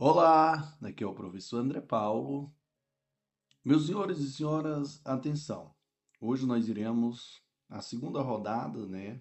Olá, 0.00 0.78
aqui 0.80 1.02
é 1.02 1.06
o 1.08 1.12
professor 1.12 1.58
André 1.58 1.80
Paulo. 1.80 2.54
Meus 3.64 3.86
senhores 3.88 4.20
e 4.20 4.30
senhoras, 4.30 5.04
atenção. 5.04 5.74
Hoje 6.20 6.46
nós 6.46 6.68
iremos 6.68 7.42
a 7.68 7.80
segunda 7.80 8.22
rodada, 8.22 8.86
né, 8.86 9.20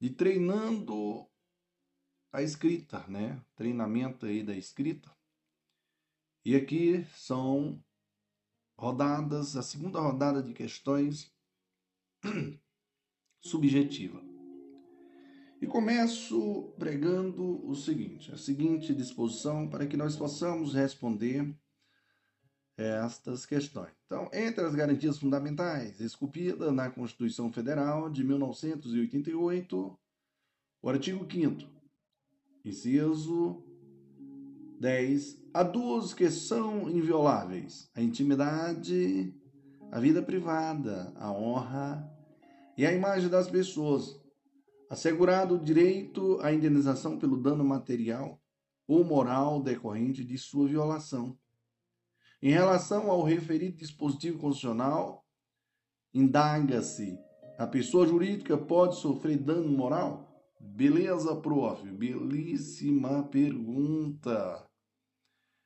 de 0.00 0.10
treinando 0.10 1.30
a 2.32 2.42
escrita, 2.42 3.06
né? 3.06 3.40
Treinamento 3.54 4.26
aí 4.26 4.42
da 4.42 4.56
escrita. 4.56 5.16
E 6.44 6.56
aqui 6.56 7.04
são 7.14 7.80
rodadas, 8.76 9.54
a 9.54 9.62
segunda 9.62 10.00
rodada 10.00 10.42
de 10.42 10.52
questões 10.52 11.32
subjetiva. 13.40 14.31
E 15.62 15.66
começo 15.68 16.74
pregando 16.76 17.64
o 17.64 17.76
seguinte, 17.76 18.32
a 18.32 18.36
seguinte 18.36 18.92
disposição 18.92 19.68
para 19.68 19.86
que 19.86 19.96
nós 19.96 20.16
possamos 20.16 20.74
responder 20.74 21.56
estas 22.76 23.46
questões. 23.46 23.92
Então, 24.04 24.28
entre 24.32 24.64
as 24.64 24.74
garantias 24.74 25.20
fundamentais 25.20 26.00
esculpida 26.00 26.72
na 26.72 26.90
Constituição 26.90 27.52
Federal 27.52 28.10
de 28.10 28.24
1988, 28.24 29.98
o 30.82 30.88
artigo 30.88 31.24
5 31.30 31.70
inciso 32.64 33.62
10, 34.80 35.44
há 35.54 35.62
duas 35.62 36.12
que 36.12 36.28
são 36.28 36.90
invioláveis: 36.90 37.88
a 37.94 38.02
intimidade, 38.02 39.32
a 39.92 40.00
vida 40.00 40.20
privada, 40.20 41.12
a 41.14 41.30
honra 41.30 42.12
e 42.76 42.84
a 42.84 42.92
imagem 42.92 43.28
das 43.28 43.48
pessoas, 43.48 44.20
assegurado 44.92 45.54
o 45.54 45.58
direito 45.58 46.38
à 46.42 46.52
indenização 46.52 47.18
pelo 47.18 47.38
dano 47.38 47.64
material 47.64 48.38
ou 48.86 49.02
moral 49.02 49.62
decorrente 49.62 50.22
de 50.22 50.36
sua 50.36 50.68
violação. 50.68 51.34
Em 52.42 52.50
relação 52.50 53.10
ao 53.10 53.22
referido 53.22 53.78
dispositivo 53.78 54.38
constitucional, 54.38 55.24
indaga-se: 56.12 57.18
a 57.56 57.66
pessoa 57.66 58.06
jurídica 58.06 58.58
pode 58.58 58.96
sofrer 58.96 59.38
dano 59.38 59.70
moral? 59.70 60.30
Beleza, 60.60 61.34
prof. 61.36 61.90
Belíssima 61.90 63.22
pergunta. 63.22 64.68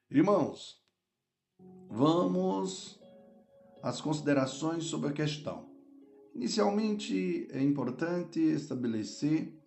Irmãos, 0.08 0.80
vamos 1.90 3.00
às 3.82 4.00
considerações 4.00 4.84
sobre 4.84 5.08
a 5.08 5.12
questão. 5.12 5.65
Inicialmente, 6.36 7.48
é 7.50 7.62
importante 7.62 8.38
estabelecer 8.38 9.58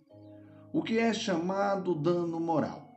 o 0.71 0.83
que 0.83 0.99
é 0.99 1.11
chamado 1.11 1.95
dano 1.95 2.39
moral, 2.39 2.87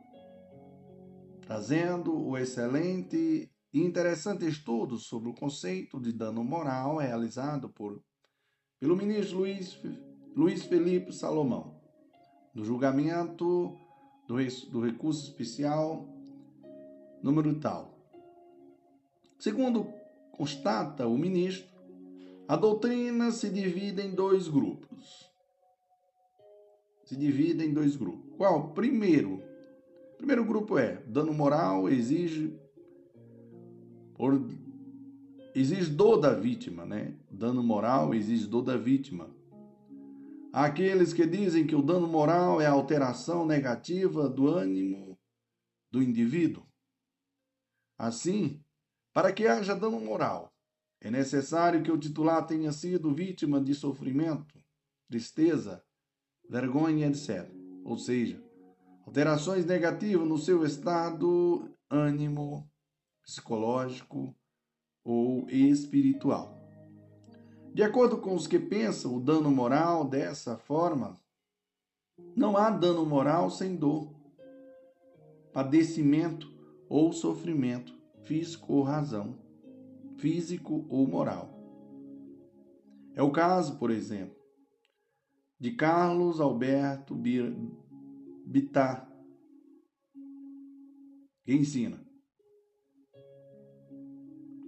trazendo 1.41 2.15
o 2.15 2.37
excelente 2.37 3.51
e 3.73 3.81
interessante 3.81 4.47
estudo 4.47 4.99
sobre 4.99 5.29
o 5.29 5.33
conceito 5.33 5.99
de 5.99 6.13
dano 6.13 6.43
moral 6.43 6.97
realizado 6.97 7.67
por, 7.67 7.99
pelo 8.79 8.95
ministro 8.95 9.39
Luiz, 9.39 9.75
Luiz 10.35 10.63
Felipe 10.65 11.11
Salomão, 11.11 11.81
no 12.53 12.63
julgamento 12.63 13.75
do, 14.27 14.35
do 14.69 14.81
recurso 14.81 15.23
especial 15.23 16.07
número 17.23 17.59
tal. 17.59 17.97
Segundo 19.39 19.91
constata 20.31 21.07
o 21.07 21.17
ministro, 21.17 21.72
a 22.53 22.55
doutrina 22.55 23.31
se 23.31 23.49
divide 23.49 24.03
em 24.03 24.13
dois 24.13 24.47
grupos. 24.47 25.27
Se 27.03 27.15
divide 27.15 27.65
em 27.65 27.73
dois 27.73 27.95
grupos. 27.95 28.31
Qual? 28.37 28.75
Primeiro, 28.75 29.41
primeiro 30.17 30.45
grupo 30.45 30.77
é 30.77 30.97
dano 31.07 31.33
moral 31.33 31.89
exige 31.89 32.55
por 34.13 34.39
exige 35.55 35.89
dor 35.89 36.17
da 36.17 36.31
vítima, 36.35 36.85
né? 36.85 37.17
Dano 37.31 37.63
moral 37.63 38.13
exige 38.13 38.45
dor 38.45 38.61
da 38.61 38.77
vítima. 38.77 39.35
Aqueles 40.51 41.11
que 41.11 41.25
dizem 41.25 41.65
que 41.65 41.75
o 41.75 41.81
dano 41.81 42.07
moral 42.07 42.61
é 42.61 42.67
a 42.67 42.71
alteração 42.71 43.47
negativa 43.47 44.29
do 44.29 44.47
ânimo 44.47 45.17
do 45.91 46.03
indivíduo. 46.03 46.63
Assim, 47.97 48.61
para 49.11 49.33
que 49.33 49.47
haja 49.47 49.73
dano 49.73 49.99
moral, 49.99 50.52
é 51.03 51.11
necessário 51.11 51.83
que 51.83 51.91
o 51.91 51.97
titular 51.97 52.47
tenha 52.47 52.71
sido 52.71 53.13
vítima 53.13 53.59
de 53.59 53.75
sofrimento, 53.75 54.57
tristeza, 55.09 55.83
vergonha, 56.49 57.07
etc. 57.07 57.51
Ou 57.83 57.97
seja, 57.97 58.41
alterações 59.05 59.65
negativas 59.65 60.25
no 60.25 60.37
seu 60.37 60.65
estado 60.65 61.69
ânimo, 61.89 62.71
psicológico 63.21 64.33
ou 65.03 65.45
espiritual. 65.49 66.57
De 67.73 67.83
acordo 67.83 68.17
com 68.17 68.33
os 68.33 68.47
que 68.47 68.57
pensam 68.57 69.17
o 69.17 69.19
dano 69.19 69.51
moral 69.51 70.05
dessa 70.07 70.57
forma, 70.57 71.19
não 72.33 72.55
há 72.55 72.69
dano 72.69 73.05
moral 73.05 73.49
sem 73.49 73.75
dor, 73.75 74.09
padecimento 75.51 76.49
ou 76.87 77.11
sofrimento 77.11 77.93
físico 78.23 78.71
ou 78.71 78.83
razão 78.83 79.42
físico 80.23 80.85
ou 80.87 81.05
moral. 81.05 81.53
É 83.13 83.21
o 83.21 83.29
caso, 83.29 83.77
por 83.77 83.91
exemplo, 83.91 84.37
de 85.59 85.71
Carlos 85.71 86.39
Alberto 86.39 87.13
Bittar, 88.45 89.11
que 91.43 91.53
ensina. 91.53 92.01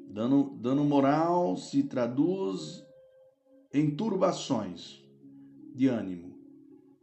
Dano, 0.10 0.58
dano 0.58 0.84
moral 0.84 1.56
se 1.56 1.84
traduz 1.84 2.86
em 3.74 3.96
turbações 3.96 5.02
de 5.74 5.88
ânimo, 5.88 6.38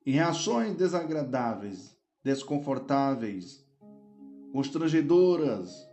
em 0.04 0.12
reações 0.12 0.76
desagradáveis, 0.76 1.96
desconfortáveis, 2.22 3.66
constrangedoras 4.52 5.88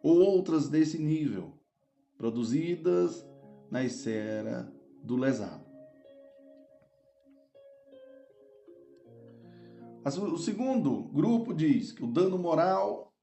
ou 0.00 0.18
outras 0.20 0.68
desse 0.68 0.96
nível, 0.96 1.63
produzidas 2.16 3.26
na 3.70 3.84
esfera 3.84 4.72
do 5.02 5.16
lesado. 5.16 5.64
O 10.04 10.36
segundo 10.36 11.04
grupo 11.04 11.54
diz 11.54 11.90
que 11.90 12.04
o 12.04 12.06
dano 12.06 12.36
moral 12.36 13.14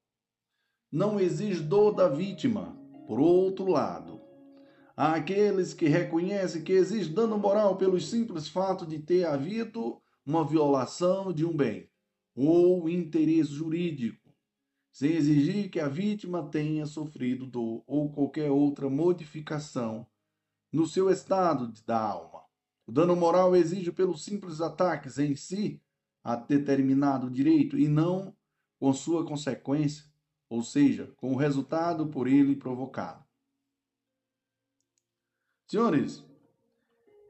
não 0.92 1.20
exige 1.20 1.62
dor 1.62 1.94
da 1.94 2.10
vítima. 2.10 2.76
Por 3.08 3.20
outro 3.20 3.68
lado, 3.70 4.22
há 4.96 5.16
aqueles 5.16 5.74
que 5.74 5.88
reconhecem 5.88 6.64
que 6.64 6.72
existe 6.72 7.14
dano 7.14 7.38
moral 7.38 7.78
pelo 7.78 8.00
simples 8.00 8.48
fato 8.48 8.86
de 8.86 9.00
ter 9.00 9.26
havido 9.26 10.02
uma 10.26 10.46
violação 10.46 11.32
de 11.32 11.46
um 11.46 11.56
bem 11.56 11.90
ou 12.36 12.90
interesse 12.90 13.52
jurídico 13.52 14.21
sem 14.92 15.14
exigir 15.14 15.70
que 15.70 15.80
a 15.80 15.88
vítima 15.88 16.50
tenha 16.50 16.86
sofrido 16.86 17.46
dor 17.46 17.84
ou 17.88 18.12
qualquer 18.12 18.52
outra 18.52 18.90
modificação 18.90 20.06
no 20.72 20.86
seu 20.86 21.10
estado 21.10 21.72
da 21.86 22.00
alma. 22.00 22.44
O 22.86 22.92
dano 22.92 23.16
moral 23.16 23.56
exige 23.56 23.92
pelos 23.92 24.24
simples 24.24 24.60
ataques 24.60 25.18
em 25.18 25.36
si 25.36 25.82
a 26.24 26.36
determinado 26.36 27.30
direito 27.30 27.78
e 27.78 27.88
não 27.88 28.36
com 28.80 28.94
sua 28.94 29.26
consequência, 29.26 30.06
ou 30.50 30.62
seja, 30.62 31.14
com 31.18 31.34
o 31.34 31.38
resultado 31.38 32.08
por 32.08 32.28
ele 32.28 32.56
provocado. 32.56 33.24
Senhores, 35.68 36.24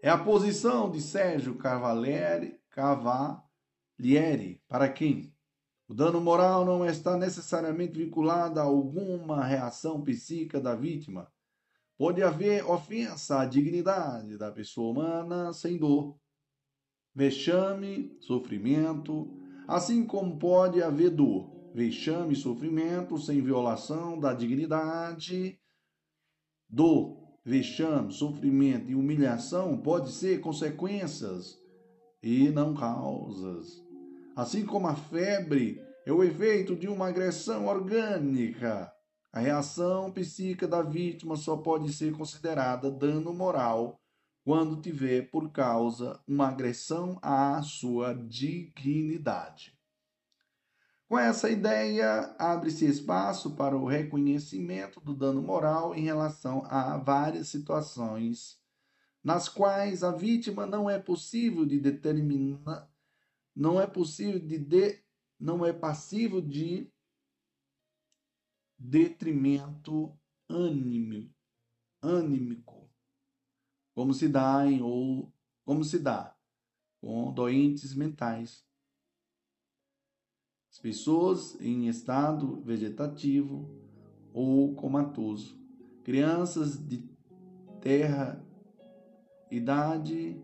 é 0.01 0.09
a 0.09 0.17
posição 0.17 0.89
de 0.89 0.99
Sérgio 0.99 1.55
Cavalieri, 1.55 2.59
Cavalieri 2.71 4.61
para 4.67 4.89
quem 4.89 5.31
o 5.91 5.93
dano 5.93 6.21
moral 6.21 6.63
não 6.63 6.85
está 6.85 7.17
necessariamente 7.17 7.97
vinculado 7.97 8.61
a 8.61 8.63
alguma 8.63 9.43
reação 9.43 10.01
psíquica 10.01 10.57
da 10.57 10.73
vítima. 10.73 11.27
Pode 11.97 12.23
haver 12.23 12.65
ofensa 12.65 13.41
à 13.41 13.45
dignidade 13.45 14.37
da 14.37 14.49
pessoa 14.49 14.89
humana 14.93 15.51
sem 15.51 15.77
dor, 15.77 16.17
vexame, 17.13 18.15
sofrimento, 18.21 19.37
assim 19.67 20.05
como 20.05 20.39
pode 20.39 20.81
haver 20.81 21.09
dor, 21.09 21.51
vexame 21.75 22.35
e 22.35 22.37
sofrimento 22.37 23.17
sem 23.17 23.41
violação 23.41 24.17
da 24.17 24.33
dignidade. 24.33 25.59
Dor, 26.69 27.17
vexame, 27.43 28.13
sofrimento 28.13 28.89
e 28.89 28.95
humilhação 28.95 29.77
pode 29.77 30.13
ser 30.13 30.39
consequências 30.39 31.59
e 32.23 32.49
não 32.49 32.73
causas. 32.73 33.83
Assim 34.33 34.65
como 34.65 34.87
a 34.87 34.95
febre 34.95 35.90
é 36.05 36.11
o 36.11 36.23
efeito 36.23 36.75
de 36.75 36.87
uma 36.87 37.07
agressão 37.07 37.67
orgânica, 37.67 38.91
a 39.31 39.39
reação 39.39 40.11
psíquica 40.11 40.67
da 40.67 40.81
vítima 40.81 41.35
só 41.35 41.55
pode 41.55 41.93
ser 41.93 42.11
considerada 42.13 42.91
dano 42.91 43.33
moral 43.33 43.99
quando 44.43 44.81
tiver 44.81 45.29
por 45.29 45.51
causa 45.51 46.19
uma 46.27 46.47
agressão 46.47 47.19
à 47.21 47.61
sua 47.61 48.13
dignidade. 48.13 49.77
Com 51.07 51.19
essa 51.19 51.49
ideia, 51.49 52.35
abre-se 52.39 52.85
espaço 52.85 53.51
para 53.55 53.77
o 53.77 53.85
reconhecimento 53.85 54.99
do 54.99 55.13
dano 55.13 55.41
moral 55.41 55.93
em 55.93 56.01
relação 56.01 56.63
a 56.65 56.97
várias 56.97 57.49
situações 57.49 58.59
nas 59.23 59.47
quais 59.47 60.03
a 60.03 60.11
vítima 60.11 60.65
não 60.65 60.89
é 60.89 60.97
possível 60.97 61.65
de 61.65 61.79
determinar, 61.79 62.89
não 63.55 63.79
é 63.79 63.85
possível 63.85 64.39
de, 64.39 64.57
de 64.57 64.99
não 65.41 65.65
é 65.65 65.73
passivo 65.73 66.39
de 66.39 66.87
detrimento 68.77 70.15
ânimo, 70.47 71.33
anímico, 71.99 72.89
como 73.95 74.13
se 74.13 74.29
dá 74.29 74.65
em 74.67 74.81
ou 74.81 75.33
como 75.65 75.83
se 75.83 75.97
dá 75.97 76.37
com 76.99 77.33
doentes 77.33 77.95
mentais. 77.95 78.63
As 80.71 80.79
pessoas 80.79 81.59
em 81.59 81.87
estado 81.87 82.61
vegetativo 82.61 83.67
ou 84.31 84.75
comatoso, 84.75 85.59
crianças 86.03 86.77
de 86.77 87.09
terra 87.81 88.45
idade 89.49 90.39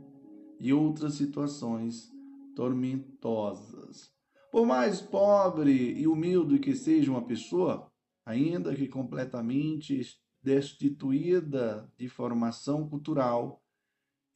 e 0.59 0.73
outras 0.73 1.13
situações 1.13 2.11
tormentosas. 2.55 4.17
Por 4.57 4.65
mais 4.65 5.00
pobre 5.00 5.71
e 5.71 6.07
humilde 6.07 6.57
que 6.57 6.74
seja 6.74 7.12
uma 7.12 7.24
pessoa, 7.24 7.92
ainda 8.25 8.74
que 8.75 8.88
completamente 8.88 10.19
destituída 10.42 11.88
de 11.95 12.09
formação 12.09 12.89
cultural 12.89 13.63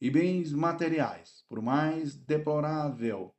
e 0.00 0.08
bens 0.08 0.52
materiais, 0.52 1.44
por 1.48 1.60
mais 1.60 2.14
deplorável 2.14 3.34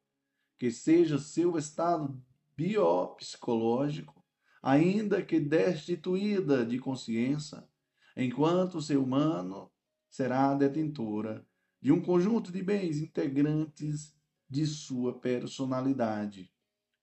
que 0.60 0.70
seja 0.70 1.18
seu 1.18 1.58
estado 1.58 2.22
biopsicológico, 2.54 4.22
ainda 4.62 5.24
que 5.24 5.40
destituída 5.40 6.66
de 6.66 6.80
consciência, 6.80 7.66
enquanto 8.14 8.82
ser 8.82 8.98
humano 8.98 9.72
será 10.10 10.54
detentora 10.54 11.48
de 11.82 11.94
um 11.94 12.02
conjunto 12.02 12.52
de 12.52 12.62
bens 12.62 12.98
integrantes 12.98 14.14
de 14.50 14.66
sua 14.68 15.18
personalidade, 15.18 16.53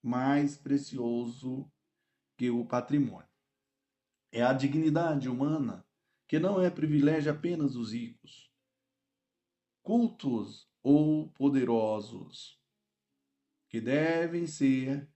mais 0.02 0.56
precioso 0.56 1.70
que 2.36 2.50
o 2.50 2.64
patrimônio. 2.64 3.28
É 4.32 4.42
a 4.42 4.52
dignidade 4.52 5.28
humana 5.28 5.84
que 6.26 6.38
não 6.38 6.60
é 6.60 6.70
privilégio 6.70 7.32
apenas 7.32 7.74
dos 7.74 7.92
ricos, 7.92 8.50
cultos 9.82 10.68
ou 10.82 11.28
poderosos, 11.32 12.58
que 13.68 13.80
devem 13.80 14.46
ser 14.46 15.10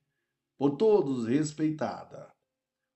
por 0.58 0.76
todos 0.76 1.26
respeitada. 1.26 2.34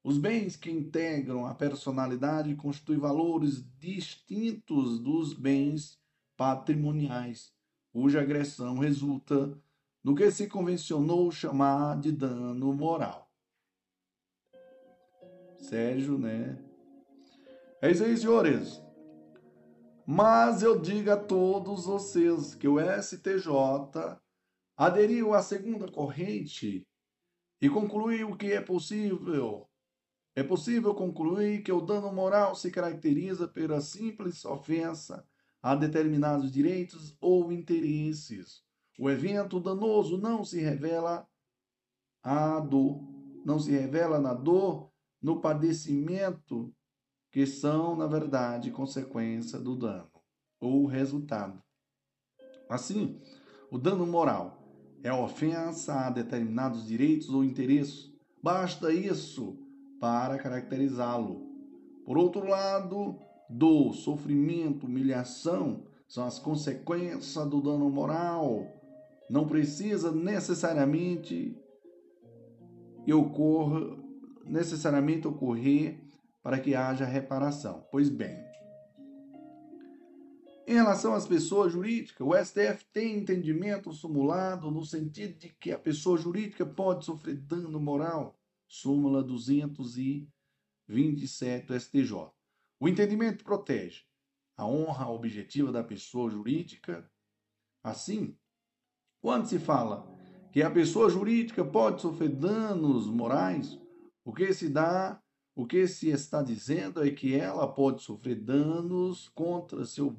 Os 0.03 0.19
bens 0.19 0.57
que 0.57 0.71
integram 0.71 1.47
a 1.47 1.55
personalidade 1.55 2.55
constituem 2.57 2.99
valores 2.99 3.63
distintos 3.79 4.99
dos 4.99 5.33
bens 5.33 6.01
patrimoniais, 6.37 7.53
cuja 7.93 8.21
agressão 8.21 8.79
resulta 8.79 9.61
no 10.09 10.15
que 10.15 10.31
se 10.31 10.47
convencionou 10.47 11.31
chamar 11.31 12.01
de 12.01 12.11
dano 12.11 12.73
moral. 12.73 13.31
Sérgio, 15.59 16.17
né? 16.17 16.59
É 17.83 17.91
isso 17.91 18.05
aí, 18.05 18.17
senhores. 18.17 18.83
Mas 20.07 20.63
eu 20.63 20.81
digo 20.81 21.11
a 21.11 21.17
todos 21.19 21.85
vocês 21.85 22.55
que 22.55 22.67
o 22.67 22.79
STJ 22.81 24.19
aderiu 24.75 25.35
à 25.35 25.43
segunda 25.43 25.93
corrente 25.93 26.89
e 27.61 27.69
concluiu 27.69 28.35
que 28.35 28.51
é 28.51 28.63
possível 28.63 29.69
é 30.35 30.43
possível 30.43 30.95
concluir 30.95 31.63
que 31.63 31.71
o 31.71 31.83
dano 31.83 32.11
moral 32.11 32.55
se 32.55 32.71
caracteriza 32.71 33.47
pela 33.47 33.83
simples 33.83 34.43
ofensa 34.47 35.29
a 35.61 35.75
determinados 35.75 36.51
direitos 36.51 37.15
ou 37.21 37.53
interesses. 37.53 38.67
O 38.99 39.09
evento 39.09 39.61
danoso 39.61 40.19
não 40.19 40.45
se 40.45 40.61
revela 40.61 41.25
a 42.21 42.59
dor, 42.59 43.01
não 43.45 43.59
se 43.61 43.71
revela 43.71 44.19
na 44.19 44.35
dor, 44.35 44.91
no 45.23 45.41
padecimento, 45.41 46.75
que 47.31 47.47
são, 47.47 47.95
na 47.95 48.09
verdade, 48.09 48.73
consequência 48.73 49.61
do 49.61 49.77
dano 49.77 50.11
ou 50.61 50.87
resultado. 50.87 51.63
Assim, 52.69 53.21
o 53.71 53.79
dano 53.79 54.05
moral 54.05 54.59
é 55.03 55.09
a 55.09 55.17
ofensa 55.17 56.07
a 56.07 56.11
determinados 56.11 56.85
direitos 56.85 57.31
ou 57.31 57.45
interesses. 57.45 58.13
Basta 58.43 58.93
isso 58.93 59.57
para 60.01 60.39
caracterizá-lo. 60.39 61.47
Por 62.05 62.19
outro 62.19 62.47
lado, 62.49 63.17
dor, 63.49 63.95
sofrimento, 63.95 64.87
humilhação 64.87 65.85
são 66.09 66.25
as 66.25 66.39
consequências 66.39 67.49
do 67.49 67.61
dano 67.61 67.89
moral. 67.91 68.78
Não 69.29 69.47
precisa 69.47 70.13
necessariamente 70.13 71.57
necessariamente 74.45 75.27
ocorrer 75.27 75.99
para 76.43 76.59
que 76.59 76.75
haja 76.75 77.07
reparação. 77.07 77.87
Pois 77.91 78.11
bem, 78.11 78.37
em 80.69 80.75
relação 80.75 81.15
às 81.15 81.27
pessoas 81.27 81.73
jurídicas, 81.73 82.21
o 82.21 82.37
STF 82.37 82.85
tem 82.93 83.17
entendimento 83.17 83.91
simulado 83.91 84.71
no 84.71 84.85
sentido 84.85 85.39
de 85.39 85.49
que 85.49 85.73
a 85.73 85.79
pessoa 85.79 86.19
jurídica 86.19 86.67
pode 86.67 87.07
sofrer 87.07 87.37
dano 87.37 87.81
moral 87.81 88.39
súmula 88.67 89.23
227 89.23 91.67
do 91.67 91.81
STJ. 91.81 92.13
O 92.79 92.87
entendimento 92.87 93.45
protege 93.45 94.03
a 94.59 94.67
honra 94.67 95.09
objetiva 95.09 95.73
da 95.73 95.83
pessoa 95.83 96.31
jurídica. 96.31 97.11
Assim, 97.83 98.37
quando 99.21 99.47
se 99.47 99.59
fala 99.59 100.07
que 100.53 100.63
a 100.63 100.71
pessoa 100.71 101.11
jurídica 101.11 101.65
pode 101.65 102.01
sofrer 102.01 102.31
danos 102.31 103.07
morais, 103.07 103.79
o 104.25 104.33
que 104.33 104.53
se 104.53 104.69
dá, 104.69 105.21
o 105.55 105.67
que 105.67 105.87
se 105.87 106.09
está 106.09 106.43
dizendo 106.43 107.05
é 107.05 107.11
que 107.11 107.35
ela 107.35 107.67
pode 107.67 108.03
sofrer 108.03 108.37
danos 108.37 109.29
contra 109.31 109.85
seu 109.85 110.17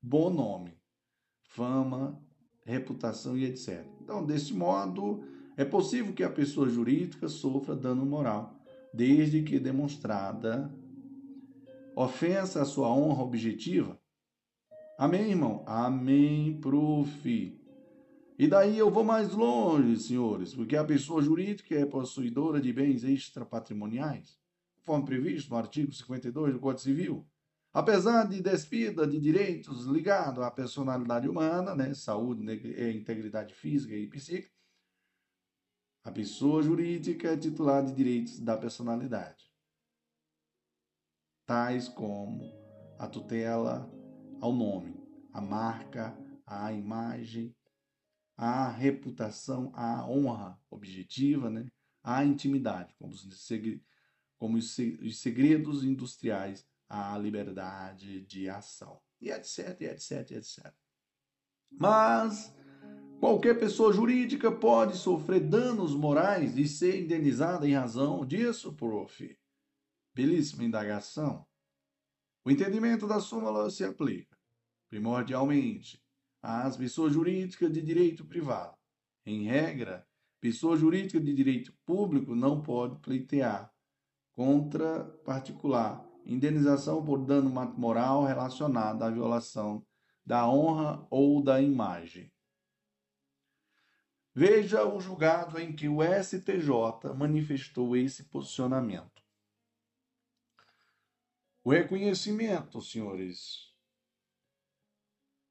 bom 0.00 0.30
nome, 0.30 0.78
fama, 1.42 2.22
reputação 2.64 3.36
e 3.36 3.44
etc. 3.44 3.86
Então, 4.00 4.24
desse 4.24 4.54
modo, 4.54 5.24
é 5.56 5.64
possível 5.64 6.12
que 6.12 6.22
a 6.22 6.30
pessoa 6.30 6.68
jurídica 6.68 7.28
sofra 7.28 7.74
dano 7.74 8.06
moral, 8.06 8.56
desde 8.94 9.42
que 9.42 9.58
demonstrada 9.58 10.72
ofensa 11.96 12.62
à 12.62 12.64
sua 12.64 12.88
honra 12.88 13.22
objetiva. 13.22 14.00
Amém, 14.96 15.30
irmão? 15.30 15.64
Amém, 15.66 16.60
prof. 16.60 17.58
E 18.38 18.46
daí 18.46 18.78
eu 18.78 18.88
vou 18.88 19.02
mais 19.02 19.32
longe, 19.32 19.98
senhores, 19.98 20.54
porque 20.54 20.76
a 20.76 20.84
pessoa 20.84 21.20
jurídica 21.20 21.74
é 21.74 21.84
possuidora 21.84 22.60
de 22.60 22.72
bens 22.72 23.02
extrapatrimoniais, 23.02 24.38
conforme 24.76 25.06
previsto 25.06 25.50
no 25.50 25.56
artigo 25.56 25.92
52 25.92 26.52
do 26.52 26.60
Código 26.60 26.80
Civil. 26.80 27.28
Apesar 27.72 28.28
de 28.28 28.40
despida 28.40 29.04
de 29.08 29.18
direitos 29.18 29.86
ligados 29.86 30.44
à 30.44 30.52
personalidade 30.52 31.28
humana, 31.28 31.74
né, 31.74 31.92
saúde, 31.94 32.42
integridade 32.96 33.52
física 33.54 33.94
e 33.96 34.06
psíquica, 34.06 34.54
a 36.04 36.12
pessoa 36.12 36.62
jurídica 36.62 37.32
é 37.32 37.36
titular 37.36 37.84
de 37.84 37.92
direitos 37.92 38.38
da 38.38 38.56
personalidade, 38.56 39.52
tais 41.44 41.88
como 41.88 42.40
a 43.00 43.08
tutela 43.08 43.90
ao 44.40 44.52
nome, 44.52 44.94
a 45.32 45.40
marca, 45.40 46.16
a 46.46 46.72
imagem, 46.72 47.54
a 48.38 48.70
reputação, 48.70 49.72
a 49.74 50.08
honra 50.08 50.56
objetiva, 50.70 51.50
né? 51.50 51.66
a 52.02 52.24
intimidade, 52.24 52.94
como 52.96 53.12
os, 54.56 54.76
segredos 55.20 55.82
industriais, 55.82 56.64
a 56.88 57.18
liberdade 57.18 58.24
de 58.24 58.48
ação, 58.48 59.02
e 59.20 59.30
etc, 59.30 59.80
etc, 59.80 60.30
etc. 60.30 60.72
Mas 61.70 62.56
Qualquer 63.20 63.58
pessoa 63.58 63.92
jurídica 63.92 64.50
pode 64.52 64.96
sofrer 64.96 65.40
danos 65.40 65.92
morais 65.92 66.56
e 66.56 66.68
ser 66.68 67.02
indenizada 67.02 67.66
em 67.66 67.74
razão 67.74 68.24
disso, 68.24 68.72
prof. 68.72 69.36
Belíssima 70.14 70.62
indagação. 70.62 71.44
O 72.44 72.50
entendimento 72.50 73.08
da 73.08 73.18
súmula 73.18 73.70
se 73.70 73.84
aplica, 73.84 74.38
primordialmente, 74.88 76.00
às 76.42 76.76
pessoas 76.76 77.12
jurídicas 77.12 77.72
de 77.72 77.82
direito 77.82 78.24
privado. 78.24 78.76
Em 79.26 79.44
regra, 79.44 80.06
pessoa 80.40 80.76
jurídica 80.76 81.20
de 81.20 81.34
direito 81.34 81.72
público 81.84 82.34
não 82.34 82.62
pode 82.62 82.98
pleitear 83.00 83.72
contra 84.32 85.04
particular 85.24 86.04
indenização 86.24 87.04
por 87.04 87.24
dano 87.24 87.50
moral 87.76 88.24
relacionado 88.24 89.02
à 89.02 89.10
violação 89.10 89.84
da 90.24 90.48
honra 90.48 91.06
ou 91.10 91.42
da 91.42 91.60
imagem 91.60 92.30
Veja 94.40 94.86
o 94.86 95.00
julgado 95.00 95.58
em 95.58 95.74
que 95.74 95.88
o 95.88 95.98
STJ 96.00 97.12
manifestou 97.16 97.96
esse 97.96 98.22
posicionamento. 98.26 99.20
O 101.64 101.72
reconhecimento, 101.72 102.80
senhores, 102.80 103.67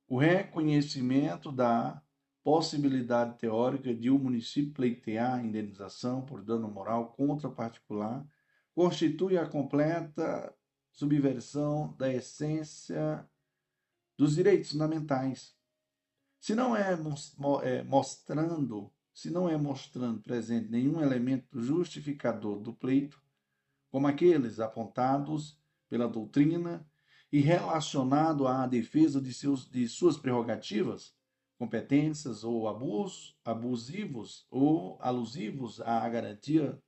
o 0.08 0.18
reconhecimento 0.18 1.52
da 1.52 2.02
possibilidade 2.44 3.38
teórica 3.38 3.94
de 3.94 4.10
o 4.10 4.16
um 4.16 4.20
município 4.20 4.74
pleitear 4.74 5.44
indenização 5.44 6.26
por 6.26 6.42
dano 6.42 6.70
moral 6.70 7.12
contra 7.12 7.50
particular 7.50 8.26
constitui 8.74 9.38
a 9.38 9.46
completa 9.46 10.56
subversão 10.94 11.94
da 11.98 12.14
essência 12.14 13.28
dos 14.18 14.36
direitos 14.36 14.72
fundamentais. 14.72 15.56
Se 16.40 16.56
não 16.56 16.76
é, 16.76 16.98
é 17.64 17.84
mostrando, 17.84 18.92
se 19.14 19.30
não 19.30 19.50
é 19.50 19.58
mostrando 19.58 20.22
presente 20.22 20.70
nenhum 20.70 21.02
elemento 21.02 21.60
justificador 21.60 22.60
do 22.60 22.74
pleito, 22.74 23.22
como 23.92 24.08
aqueles 24.08 24.60
apontados 24.60 25.60
pela 25.90 26.08
doutrina 26.08 26.88
e 27.32 27.40
relacionado 27.40 28.48
à 28.48 28.66
defesa 28.66 29.22
de, 29.22 29.34
seus, 29.34 29.70
de 29.70 29.88
suas 29.88 30.18
prerrogativas, 30.18 31.14
competências 31.58 32.44
ou 32.44 32.68
abusos, 32.68 33.36
abusivos 33.44 34.46
ou 34.50 34.98
alusivos 35.02 35.82
à 35.82 36.08
garantia 36.08 36.82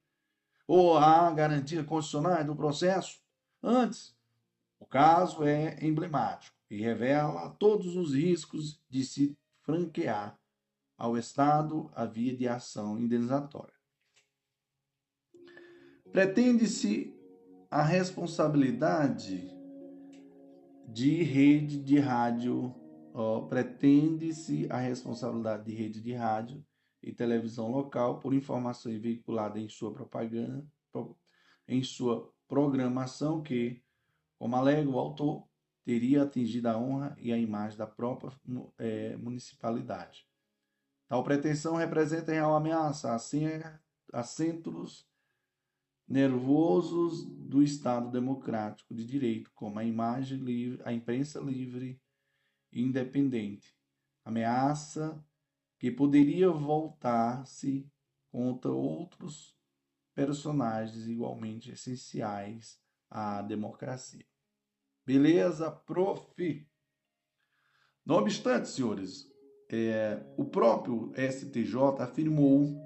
ou 0.67 0.97
à 0.97 1.31
garantia 1.31 1.83
constitucional 1.83 2.43
do 2.43 2.55
processo. 2.55 3.19
Antes, 3.61 4.15
o 4.79 4.85
caso 4.85 5.43
é 5.43 5.83
emblemático 5.83 6.55
e 6.69 6.79
revela 6.79 7.49
todos 7.59 7.95
os 7.95 8.13
riscos 8.13 8.79
de 8.87 9.03
se 9.03 9.35
franquear 9.61 10.39
ao 10.95 11.17
Estado 11.17 11.91
a 11.95 12.05
via 12.05 12.35
de 12.35 12.47
ação 12.47 12.99
indenizatória. 12.99 13.73
Pretende-se 16.11 17.13
a 17.69 17.83
responsabilidade 17.83 19.58
de 20.91 21.23
rede 21.23 21.79
de 21.79 21.99
rádio 21.99 22.75
pretende-se 23.49 24.67
a 24.69 24.77
responsabilidade 24.77 25.65
de 25.65 25.73
rede 25.73 26.01
de 26.01 26.13
rádio 26.13 26.65
e 27.01 27.13
televisão 27.13 27.71
local 27.71 28.19
por 28.19 28.33
informações 28.33 28.99
veiculadas 29.01 29.61
em 29.61 29.69
sua 29.69 29.93
propaganda, 29.93 30.65
em 31.67 31.83
sua 31.83 32.31
programação 32.47 33.41
que, 33.41 33.81
como 34.37 34.55
alega 34.55 34.89
o 34.89 34.99
autor, 34.99 35.47
teria 35.83 36.23
atingido 36.23 36.67
a 36.67 36.77
honra 36.77 37.15
e 37.19 37.31
a 37.31 37.37
imagem 37.37 37.77
da 37.77 37.87
própria 37.87 38.31
é, 38.77 39.15
municipalidade. 39.17 40.27
Tal 41.07 41.23
pretensão 41.23 41.75
representa 41.75 42.31
real 42.31 42.55
ameaça 42.55 43.15
a 43.15 44.23
centros 44.23 45.08
nervosos 46.09 47.23
do 47.25 47.61
Estado 47.61 48.09
democrático 48.09 48.95
de 48.95 49.05
direito, 49.05 49.51
como 49.53 49.77
a 49.77 49.85
imagem 49.85 50.39
livre, 50.39 50.81
a 50.83 50.91
imprensa 50.91 51.39
livre 51.39 52.01
independente, 52.73 53.75
ameaça 54.25 55.23
que 55.77 55.91
poderia 55.91 56.49
voltar-se 56.49 57.87
contra 58.31 58.71
outros 58.71 59.55
personagens 60.15 61.07
igualmente 61.07 61.71
essenciais 61.71 62.79
à 63.09 63.41
democracia. 63.41 64.25
Beleza, 65.05 65.71
prof? 65.71 66.67
Não 68.05 68.15
obstante, 68.15 68.67
senhores, 68.67 69.31
é, 69.69 70.23
o 70.35 70.45
próprio 70.45 71.13
STJ 71.15 72.01
afirmou 72.01 72.77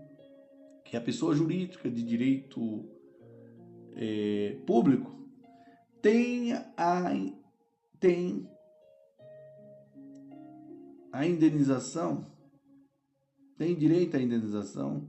que 0.85 0.97
a 0.97 1.01
pessoa 1.01 1.33
jurídica 1.33 1.89
de 1.89 2.03
direito 2.03 2.92
é, 3.95 4.57
público 4.65 5.13
tem 6.01 6.51
a, 6.51 7.13
tem 7.97 8.45
a 11.13 11.25
indenização, 11.25 12.25
tem 13.57 13.73
direito 13.73 14.17
à 14.17 14.21
indenização 14.21 15.07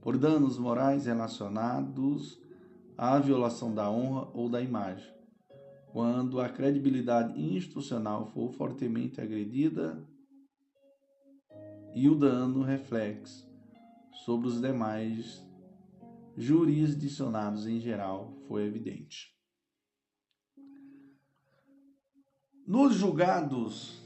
por 0.00 0.18
danos 0.18 0.58
morais 0.58 1.06
relacionados 1.06 2.42
à 2.98 3.16
violação 3.20 3.72
da 3.72 3.88
honra 3.88 4.28
ou 4.34 4.48
da 4.48 4.60
imagem, 4.60 5.14
quando 5.92 6.40
a 6.40 6.48
credibilidade 6.48 7.40
institucional 7.40 8.26
for 8.26 8.50
fortemente 8.50 9.20
agredida 9.20 10.04
e 11.94 12.08
o 12.08 12.16
dano 12.16 12.62
reflexo 12.62 13.48
sobre 14.24 14.48
os 14.48 14.60
demais 14.60 15.44
jurisdicionados 16.36 17.66
em 17.66 17.78
geral 17.80 18.32
foi 18.48 18.64
evidente. 18.64 19.34
Nos 22.66 22.94
julgados 22.94 24.02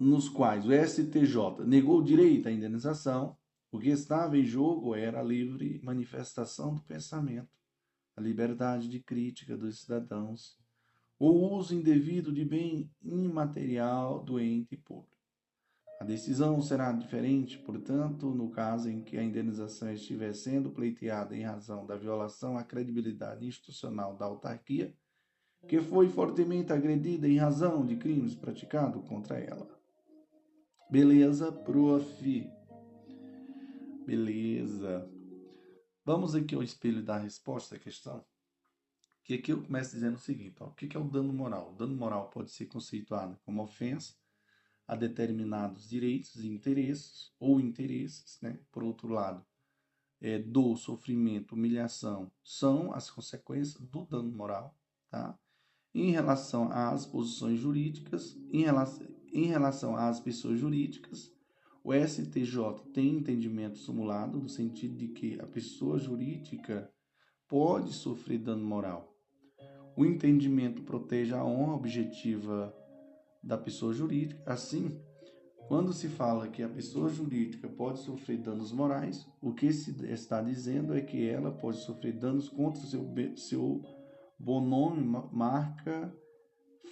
nos 0.00 0.28
quais 0.30 0.64
o 0.64 0.72
STJ 0.72 1.64
negou 1.66 1.98
o 1.98 2.02
direito 2.02 2.48
à 2.48 2.52
indenização, 2.52 3.36
o 3.70 3.78
que 3.78 3.90
estava 3.90 4.36
em 4.36 4.44
jogo 4.44 4.94
era 4.94 5.20
a 5.20 5.22
livre 5.22 5.78
manifestação 5.84 6.74
do 6.74 6.82
pensamento, 6.82 7.50
a 8.16 8.20
liberdade 8.20 8.88
de 8.88 8.98
crítica 8.98 9.56
dos 9.56 9.82
cidadãos, 9.82 10.58
o 11.18 11.28
uso 11.28 11.74
indevido 11.74 12.32
de 12.32 12.44
bem 12.44 12.90
imaterial 13.02 14.24
do 14.24 14.40
ente 14.40 14.74
público. 14.74 15.19
A 16.00 16.04
decisão 16.04 16.62
será 16.62 16.92
diferente, 16.92 17.58
portanto, 17.58 18.30
no 18.30 18.48
caso 18.48 18.88
em 18.88 19.02
que 19.02 19.18
a 19.18 19.22
indenização 19.22 19.92
estiver 19.92 20.32
sendo 20.32 20.70
pleiteada 20.70 21.36
em 21.36 21.42
razão 21.42 21.84
da 21.84 21.94
violação 21.94 22.56
à 22.56 22.64
credibilidade 22.64 23.46
institucional 23.46 24.16
da 24.16 24.24
autarquia, 24.24 24.96
que 25.68 25.78
foi 25.78 26.08
fortemente 26.08 26.72
agredida 26.72 27.28
em 27.28 27.36
razão 27.36 27.84
de 27.84 27.96
crimes 27.96 28.34
praticados 28.34 29.06
contra 29.06 29.38
ela. 29.38 29.68
Beleza, 30.90 31.52
prof. 31.52 32.50
Beleza. 34.06 35.06
Vamos 36.02 36.34
aqui 36.34 36.54
ao 36.54 36.62
espelho 36.62 37.02
da 37.02 37.18
resposta 37.18 37.76
à 37.76 37.78
questão. 37.78 38.24
Que 39.22 39.34
aqui 39.34 39.52
eu 39.52 39.62
começo 39.62 39.92
dizendo 39.92 40.16
o 40.16 40.20
seguinte: 40.20 40.56
ó, 40.60 40.68
o 40.68 40.74
que 40.74 40.96
é 40.96 40.98
o 40.98 41.04
dano 41.04 41.30
moral? 41.30 41.72
O 41.72 41.76
dano 41.76 41.94
moral 41.94 42.30
pode 42.30 42.50
ser 42.50 42.64
conceituado 42.64 43.38
como 43.44 43.62
ofensa 43.62 44.14
a 44.90 44.96
determinados 44.96 45.88
direitos 45.88 46.34
e 46.34 46.48
interesses 46.48 47.30
ou 47.38 47.60
interesses, 47.60 48.40
né? 48.42 48.58
Por 48.72 48.82
outro 48.82 49.06
lado, 49.06 49.46
é, 50.20 50.36
do 50.36 50.74
sofrimento, 50.74 51.54
humilhação 51.54 52.28
são 52.42 52.92
as 52.92 53.08
consequências 53.08 53.80
do 53.80 54.04
dano 54.04 54.32
moral, 54.32 54.76
tá? 55.08 55.38
Em 55.94 56.10
relação 56.10 56.72
às 56.72 57.06
posições 57.06 57.60
jurídicas, 57.60 58.36
em 58.52 58.62
relação, 58.62 59.06
em 59.32 59.46
relação 59.46 59.94
às 59.94 60.18
pessoas 60.18 60.58
jurídicas, 60.58 61.32
o 61.84 61.94
STJ 61.94 62.90
tem 62.92 63.10
entendimento 63.10 63.78
simulado 63.78 64.40
no 64.40 64.48
sentido 64.48 64.96
de 64.96 65.06
que 65.06 65.40
a 65.40 65.46
pessoa 65.46 66.00
jurídica 66.00 66.92
pode 67.46 67.92
sofrer 67.92 68.40
dano 68.40 68.64
moral. 68.64 69.16
O 69.96 70.04
entendimento 70.04 70.82
protege 70.82 71.32
a 71.32 71.44
honra 71.44 71.74
objetiva 71.74 72.74
da 73.42 73.56
pessoa 73.56 73.92
jurídica. 73.92 74.42
Assim, 74.46 75.00
quando 75.68 75.92
se 75.92 76.08
fala 76.08 76.48
que 76.48 76.62
a 76.62 76.68
pessoa 76.68 77.08
jurídica 77.08 77.68
pode 77.68 78.00
sofrer 78.00 78.38
danos 78.38 78.72
morais, 78.72 79.26
o 79.40 79.52
que 79.52 79.72
se 79.72 80.04
está 80.06 80.42
dizendo 80.42 80.94
é 80.94 81.00
que 81.00 81.28
ela 81.28 81.52
pode 81.52 81.78
sofrer 81.78 82.12
danos 82.12 82.48
contra 82.48 82.82
o 82.82 82.86
seu, 82.86 83.08
seu 83.36 83.82
bom 84.38 84.60
nome, 84.60 85.02
marca 85.32 86.12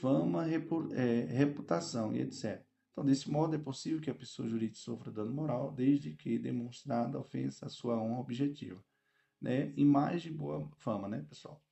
fama, 0.01 0.47
é, 0.49 1.25
reputação 1.25 2.13
e 2.13 2.21
etc. 2.21 2.63
Então, 2.93 3.05
desse 3.05 3.31
modo, 3.31 3.55
é 3.55 3.59
possível 3.59 4.01
que 4.01 4.11
a 4.11 4.15
pessoa 4.15 4.49
jurídica 4.49 4.79
sofra 4.79 5.11
dano 5.11 5.33
moral, 5.33 5.73
desde 5.73 6.15
que 6.15 6.39
demonstrada 6.39 7.19
ofensa 7.19 7.67
à 7.67 7.69
sua 7.69 8.01
honra 8.01 8.21
objetiva. 8.21 8.83
Né? 9.41 9.73
Imagem 9.77 10.33
boa 10.33 10.69
fama, 10.79 11.09
né, 11.09 11.25
pessoal? 11.29 11.63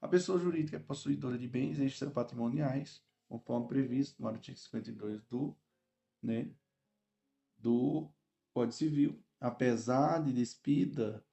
A 0.00 0.06
pessoa 0.06 0.38
jurídica 0.38 0.76
é 0.76 0.80
possuidora 0.80 1.36
de 1.36 1.48
bens 1.48 1.80
extrapatrimoniais, 1.80 3.02
conforme 3.28 3.68
previsto 3.68 4.20
no 4.20 4.28
artigo 4.28 4.58
52 4.58 5.22
do, 5.24 5.56
né, 6.22 6.50
do 7.58 8.10
Código 8.52 8.72
Civil, 8.72 9.22
apesar 9.40 10.22
de 10.22 10.32
despida 10.32 11.24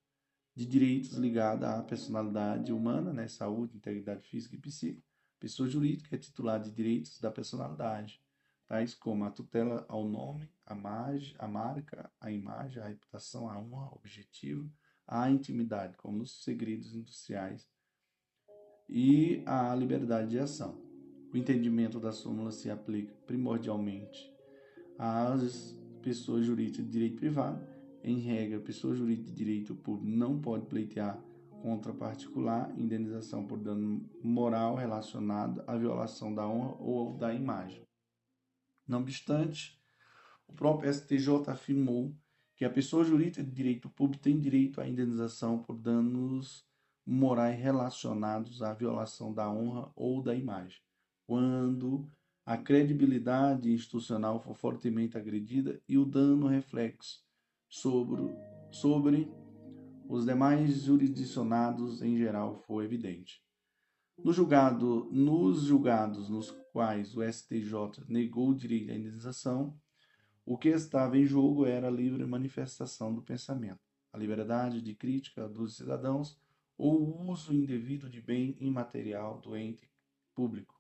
de 0.54 0.66
direitos 0.66 1.14
ligados 1.14 1.68
à 1.68 1.82
personalidade 1.84 2.72
humana, 2.72 3.12
né, 3.12 3.28
saúde, 3.28 3.76
integridade 3.78 4.28
física 4.28 4.56
e 4.56 4.60
psíquica, 4.60 5.16
Pessoa 5.40 5.70
jurídica 5.70 6.16
é 6.16 6.18
titular 6.18 6.60
de 6.60 6.72
direitos 6.72 7.20
da 7.20 7.30
personalidade, 7.30 8.22
tais 8.68 8.96
como 8.96 9.26
a 9.26 9.30
tutela 9.30 9.86
ao 9.88 10.08
nome, 10.08 10.50
a, 10.66 10.74
margem, 10.74 11.36
a 11.38 11.48
marca, 11.48 12.12
a 12.20 12.32
imagem, 12.32 12.82
a 12.82 12.88
reputação, 12.88 13.50
a 13.50 13.60
honra, 13.60 13.92
o 13.92 13.96
objetivo, 13.98 14.72
a 15.06 15.30
intimidade, 15.30 15.98
como 15.98 16.18
nos 16.18 16.44
segredos 16.44 16.96
industriais, 16.96 17.70
e 18.88 19.44
a 19.46 19.76
liberdade 19.76 20.32
de 20.32 20.40
ação. 20.40 20.82
O 21.36 21.38
entendimento 21.38 22.00
da 22.00 22.14
súmula 22.14 22.50
se 22.50 22.70
aplica 22.70 23.14
primordialmente 23.28 24.34
às 24.98 25.78
pessoas 26.02 26.46
jurídicas 26.46 26.86
de 26.86 26.90
direito 26.90 27.18
privado, 27.18 27.62
em 28.02 28.20
regra, 28.20 28.58
pessoa 28.62 28.96
jurídica 28.96 29.32
de 29.32 29.36
direito 29.36 29.76
público 29.76 30.16
não 30.16 30.40
pode 30.40 30.66
pleitear 30.68 31.22
contra 31.62 31.94
particular 31.94 32.74
indenização 32.80 33.46
por 33.46 33.60
dano 33.60 34.10
moral 34.24 34.76
relacionado 34.76 35.62
à 35.68 35.76
violação 35.76 36.34
da 36.34 36.48
honra 36.48 36.78
ou 36.80 37.18
da 37.18 37.34
imagem. 37.34 37.86
Não 38.88 39.02
obstante, 39.02 39.78
o 40.48 40.54
próprio 40.54 40.90
STJ 40.90 41.50
afirmou 41.50 42.16
que 42.56 42.64
a 42.64 42.70
pessoa 42.70 43.04
jurídica 43.04 43.44
de 43.44 43.52
direito 43.52 43.90
público 43.90 44.24
tem 44.24 44.40
direito 44.40 44.80
à 44.80 44.88
indenização 44.88 45.62
por 45.62 45.78
danos 45.78 46.66
morais 47.06 47.60
relacionados 47.60 48.62
à 48.62 48.74
violação 48.74 49.34
da 49.34 49.52
honra 49.52 49.92
ou 49.98 50.24
da 50.24 50.34
imagem, 50.34 50.85
quando 51.26 52.10
a 52.46 52.58
credibilidade 52.58 53.72
institucional 53.72 54.40
for 54.40 54.56
fortemente 54.56 55.18
agredida 55.18 55.82
e 55.90 55.98
o 55.98 56.06
dano 56.06 56.48
reflexo 56.48 57.24
sobre, 57.68 58.22
sobre 58.72 59.28
os 60.08 60.26
demais 60.26 60.84
jurisdicionados 60.84 62.02
em 62.02 62.18
geral 62.18 62.56
for 62.56 62.84
evidente. 62.84 63.44
No 64.18 64.32
julgado, 64.32 65.10
nos 65.12 65.64
julgados 65.64 66.30
nos 66.30 66.52
quais 66.72 67.16
o 67.18 67.24
STJ 67.24 68.06
negou 68.08 68.50
o 68.50 68.56
direito 68.56 68.92
à 68.92 68.96
indenização, 68.96 69.78
o 70.46 70.58
que 70.58 70.70
estava 70.70 71.18
em 71.18 71.26
jogo 71.26 71.66
era 71.66 71.88
a 71.88 71.92
livre 71.92 72.24
manifestação 72.26 73.14
do 73.14 73.22
pensamento, 73.22 73.82
a 74.14 74.18
liberdade 74.18 74.82
de 74.82 74.94
crítica 74.94 75.50
dos 75.50 75.76
cidadãos 75.76 76.40
ou 76.78 77.02
o 77.02 77.32
uso 77.32 77.54
indevido 77.54 78.10
de 78.10 78.22
bem 78.22 78.56
imaterial 78.60 79.40
do 79.40 79.58
ente 79.58 79.90
público. 80.36 80.75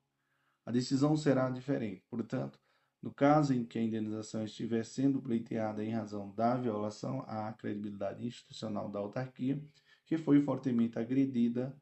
A 0.65 0.71
decisão 0.71 1.15
será 1.15 1.49
diferente. 1.49 2.03
Portanto, 2.09 2.59
no 3.01 3.13
caso 3.13 3.53
em 3.53 3.63
que 3.63 3.77
a 3.77 3.83
indenização 3.83 4.43
estiver 4.43 4.83
sendo 4.83 5.21
pleiteada 5.21 5.83
em 5.83 5.91
razão 5.91 6.33
da 6.33 6.57
violação 6.57 7.23
à 7.27 7.53
credibilidade 7.53 8.25
institucional 8.25 8.89
da 8.89 8.97
autarquia, 8.99 9.61
que 10.05 10.17
foi 10.17 10.41
fortemente 10.41 10.97
agredida 10.97 11.75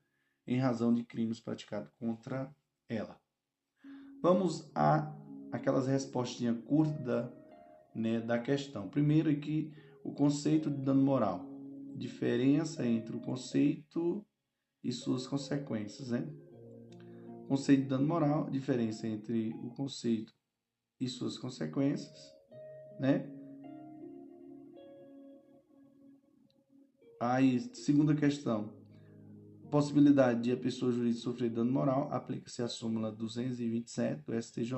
em 0.46 0.58
razão 0.58 0.94
de 0.94 1.04
crimes 1.04 1.40
praticados 1.40 1.90
contra 1.98 2.54
ela. 2.90 3.18
Vamos 4.22 4.70
a 4.76 5.16
aquelas 5.52 5.88
respostinhas 5.88 6.58
curtas 6.66 7.30
né, 7.96 8.20
da 8.20 8.40
questão. 8.40 8.90
Primeiro 8.90 9.32
é 9.32 9.36
que 9.36 9.72
o 10.04 10.12
conceito 10.12 10.70
de 10.70 10.82
dano 10.82 11.02
moral, 11.02 11.46
diferença 11.96 12.86
entre 12.86 13.16
o 13.16 13.22
conceito 13.22 14.26
e 14.84 14.92
suas 14.92 15.26
consequências, 15.26 16.10
né? 16.10 16.28
Conceito 17.48 17.84
de 17.84 17.90
dano 17.90 18.08
moral, 18.08 18.50
diferença 18.50 19.08
entre 19.08 19.50
o 19.64 19.70
conceito 19.72 20.34
e 21.00 21.08
suas 21.08 21.38
consequências, 21.38 22.34
né? 23.00 23.30
Aí, 27.20 27.60
segunda 27.74 28.16
questão. 28.16 28.74
Possibilidade 29.70 30.42
de 30.42 30.52
a 30.52 30.58
pessoa 30.58 30.92
jurídica 30.92 31.24
sofrer 31.24 31.50
dano 31.50 31.72
moral 31.72 32.12
aplica-se 32.12 32.62
à 32.62 32.68
súmula 32.68 33.12
227 33.12 34.22
do 34.24 34.34
STJ. 34.34 34.74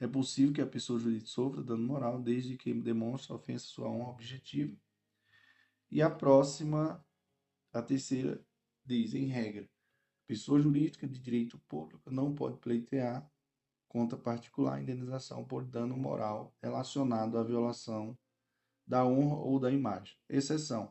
É 0.00 0.06
possível 0.06 0.52
que 0.52 0.60
a 0.60 0.66
pessoa 0.66 0.98
jurídica 0.98 1.28
sofra 1.28 1.62
dano 1.62 1.84
moral 1.84 2.20
desde 2.20 2.56
que 2.56 2.72
demonstre 2.74 3.32
ofensa 3.32 3.66
à 3.66 3.68
sua 3.68 3.88
honra 3.88 4.10
objetiva. 4.10 4.76
E 5.90 6.00
a 6.00 6.10
próxima, 6.10 7.04
a 7.72 7.82
terceira, 7.82 8.44
diz, 8.84 9.14
em 9.14 9.26
regra, 9.26 9.68
pessoa 10.32 10.58
jurídica 10.58 11.06
de 11.06 11.18
direito 11.20 11.58
público 11.68 12.10
não 12.10 12.34
pode 12.34 12.56
pleitear 12.56 13.30
contra 13.86 14.16
particular 14.16 14.80
indenização 14.80 15.44
por 15.44 15.62
dano 15.62 15.94
moral 15.94 16.54
relacionado 16.62 17.36
à 17.36 17.42
violação 17.42 18.16
da 18.86 19.04
honra 19.04 19.36
ou 19.36 19.60
da 19.60 19.70
imagem. 19.70 20.16
Exceção. 20.30 20.90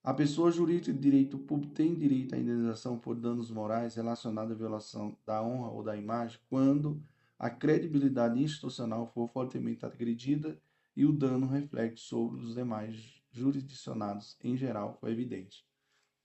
A 0.00 0.14
pessoa 0.14 0.52
jurídica 0.52 0.92
de 0.92 0.98
direito 1.00 1.36
público 1.40 1.74
tem 1.74 1.92
direito 1.92 2.36
à 2.36 2.38
indenização 2.38 2.96
por 2.96 3.16
danos 3.16 3.50
morais 3.50 3.96
relacionados 3.96 4.52
à 4.52 4.54
violação 4.54 5.18
da 5.26 5.42
honra 5.42 5.70
ou 5.70 5.82
da 5.82 5.96
imagem 5.96 6.38
quando 6.48 7.02
a 7.36 7.50
credibilidade 7.50 8.40
institucional 8.40 9.08
for 9.08 9.28
fortemente 9.28 9.84
agredida 9.84 10.56
e 10.94 11.04
o 11.04 11.12
dano 11.12 11.48
reflete 11.48 12.00
sobre 12.00 12.38
os 12.42 12.54
demais 12.54 13.20
jurisdicionados 13.32 14.38
em 14.40 14.56
geral 14.56 14.96
for 15.00 15.10
evidente. 15.10 15.66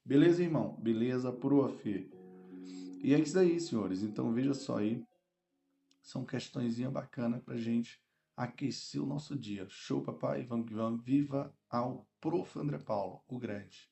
Beleza, 0.06 0.44
irmão? 0.44 0.78
Beleza, 0.80 1.32
prof. 1.32 2.23
E 3.04 3.14
é 3.14 3.20
isso 3.20 3.38
aí, 3.38 3.60
senhores. 3.60 4.02
Então 4.02 4.32
veja 4.32 4.54
só 4.54 4.78
aí 4.78 5.06
são 6.02 6.24
questões 6.24 6.80
bacanas 6.80 7.44
para 7.44 7.56
a 7.56 7.58
gente 7.58 8.02
aquecer 8.36 9.04
o 9.04 9.06
nosso 9.06 9.38
dia. 9.38 9.68
Show, 9.68 10.02
papai. 10.02 10.46
Vamos 10.46 10.68
que 10.68 10.74
vamos. 10.74 11.04
Viva 11.04 11.54
ao 11.70 12.08
Prof. 12.22 12.58
André 12.58 12.78
Paulo, 12.78 13.22
o 13.28 13.38
grande. 13.38 13.92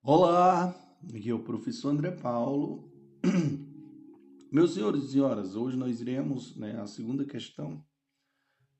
Olá, 0.00 0.68
aqui 1.12 1.28
é 1.28 1.34
o 1.34 1.42
professor 1.42 1.88
André 1.88 2.12
Paulo. 2.12 2.88
Meus 4.52 4.74
senhores 4.74 5.04
e 5.04 5.12
senhoras, 5.12 5.56
hoje 5.56 5.76
nós 5.76 6.00
iremos 6.00 6.56
né, 6.56 6.80
a 6.80 6.86
segunda 6.86 7.24
questão 7.24 7.84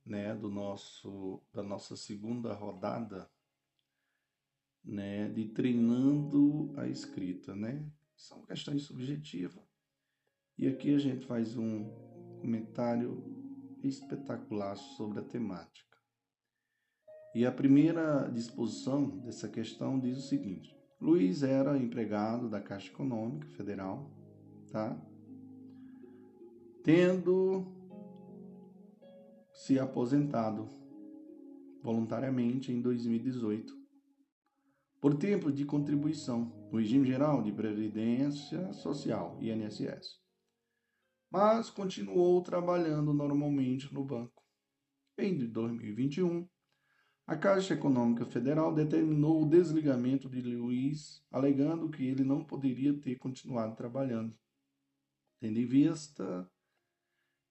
né, 0.04 0.34
do 0.34 0.48
nosso, 0.48 1.42
da 1.52 1.62
nossa 1.62 1.96
segunda 1.96 2.54
rodada 2.54 3.28
né, 4.84 5.28
de 5.28 5.46
treinando 5.48 6.72
a 6.76 6.86
escrita, 6.86 7.54
né? 7.54 7.90
são 8.20 8.42
questões 8.42 8.82
subjetivas. 8.82 9.64
E 10.58 10.68
aqui 10.68 10.94
a 10.94 10.98
gente 10.98 11.24
faz 11.26 11.56
um 11.56 11.90
comentário 12.40 13.24
espetacular 13.82 14.76
sobre 14.76 15.20
a 15.20 15.22
temática. 15.22 15.96
E 17.34 17.46
a 17.46 17.52
primeira 17.52 18.28
disposição 18.28 19.08
dessa 19.20 19.48
questão 19.48 19.98
diz 19.98 20.18
o 20.18 20.28
seguinte: 20.28 20.76
Luiz 21.00 21.42
era 21.42 21.78
empregado 21.78 22.48
da 22.50 22.60
Caixa 22.60 22.90
Econômica 22.90 23.48
Federal, 23.50 24.10
tá? 24.70 25.00
Tendo 26.82 27.66
se 29.52 29.78
aposentado 29.78 30.68
voluntariamente 31.82 32.72
em 32.72 32.80
2018 32.80 33.79
por 35.00 35.16
tempo 35.16 35.50
de 35.50 35.64
contribuição 35.64 36.44
no 36.70 36.78
regime 36.78 37.06
geral 37.06 37.42
de 37.42 37.50
previdência 37.50 38.72
social, 38.74 39.38
INSS. 39.40 40.20
Mas 41.30 41.70
continuou 41.70 42.42
trabalhando 42.42 43.14
normalmente 43.14 43.92
no 43.94 44.04
banco. 44.04 44.42
Em 45.16 45.38
2021, 45.48 46.46
a 47.26 47.36
Caixa 47.36 47.74
Econômica 47.74 48.26
Federal 48.26 48.74
determinou 48.74 49.42
o 49.42 49.48
desligamento 49.48 50.28
de 50.28 50.40
Luiz, 50.42 51.24
alegando 51.30 51.88
que 51.88 52.04
ele 52.04 52.24
não 52.24 52.44
poderia 52.44 52.92
ter 52.98 53.16
continuado 53.16 53.76
trabalhando, 53.76 54.36
tendo 55.38 55.58
em 55.58 55.66
vista 55.66 56.50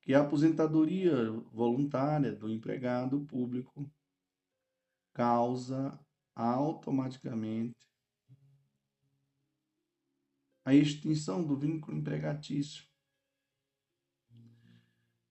que 0.01 0.13
a 0.13 0.21
aposentadoria 0.21 1.31
voluntária 1.51 2.35
do 2.35 2.49
empregado 2.49 3.25
público 3.25 3.89
causa 5.13 5.97
automaticamente 6.39 7.75
a 10.63 10.73
extinção 10.73 11.43
do 11.43 11.57
vínculo 11.57 11.97
empregatício. 11.97 12.87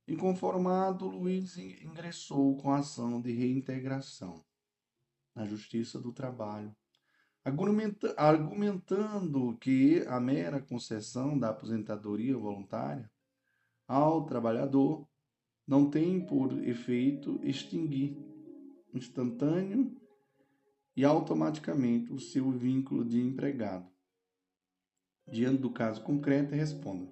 Inconformado, 0.07 1.09
Luiz 1.09 1.57
ingressou 1.57 2.59
com 2.59 2.71
a 2.71 2.79
ação 2.81 3.23
de 3.23 3.33
reintegração 3.33 4.45
na 5.35 5.47
Justiça 5.47 5.99
do 5.99 6.13
Trabalho, 6.13 6.77
argumentando 8.17 9.57
que 9.59 10.05
a 10.09 10.21
mera 10.21 10.61
concessão 10.61 11.39
da 11.39 11.49
aposentadoria 11.49 12.37
voluntária 12.37 13.11
ao 13.87 14.27
trabalhador 14.27 15.09
não 15.67 15.89
tem 15.91 16.27
por 16.27 16.53
efeito 16.67 17.41
extinguir 17.43 18.15
instantâneo 18.93 19.98
e 20.99 21.05
automaticamente 21.05 22.13
o 22.13 22.19
seu 22.19 22.51
vínculo 22.51 23.05
de 23.05 23.21
empregado. 23.21 23.89
Diante 25.31 25.63
do 25.63 25.73
caso 25.73 26.03
concreto, 26.03 26.57
responda. 26.57 27.09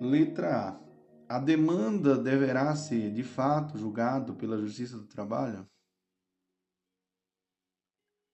Letra 0.00 0.70
A. 0.70 1.36
A 1.36 1.38
demanda 1.38 2.16
deverá 2.16 2.74
ser, 2.74 3.12
de 3.12 3.22
fato, 3.22 3.76
julgado 3.76 4.34
pela 4.36 4.56
Justiça 4.56 4.96
do 4.96 5.06
Trabalho? 5.06 5.68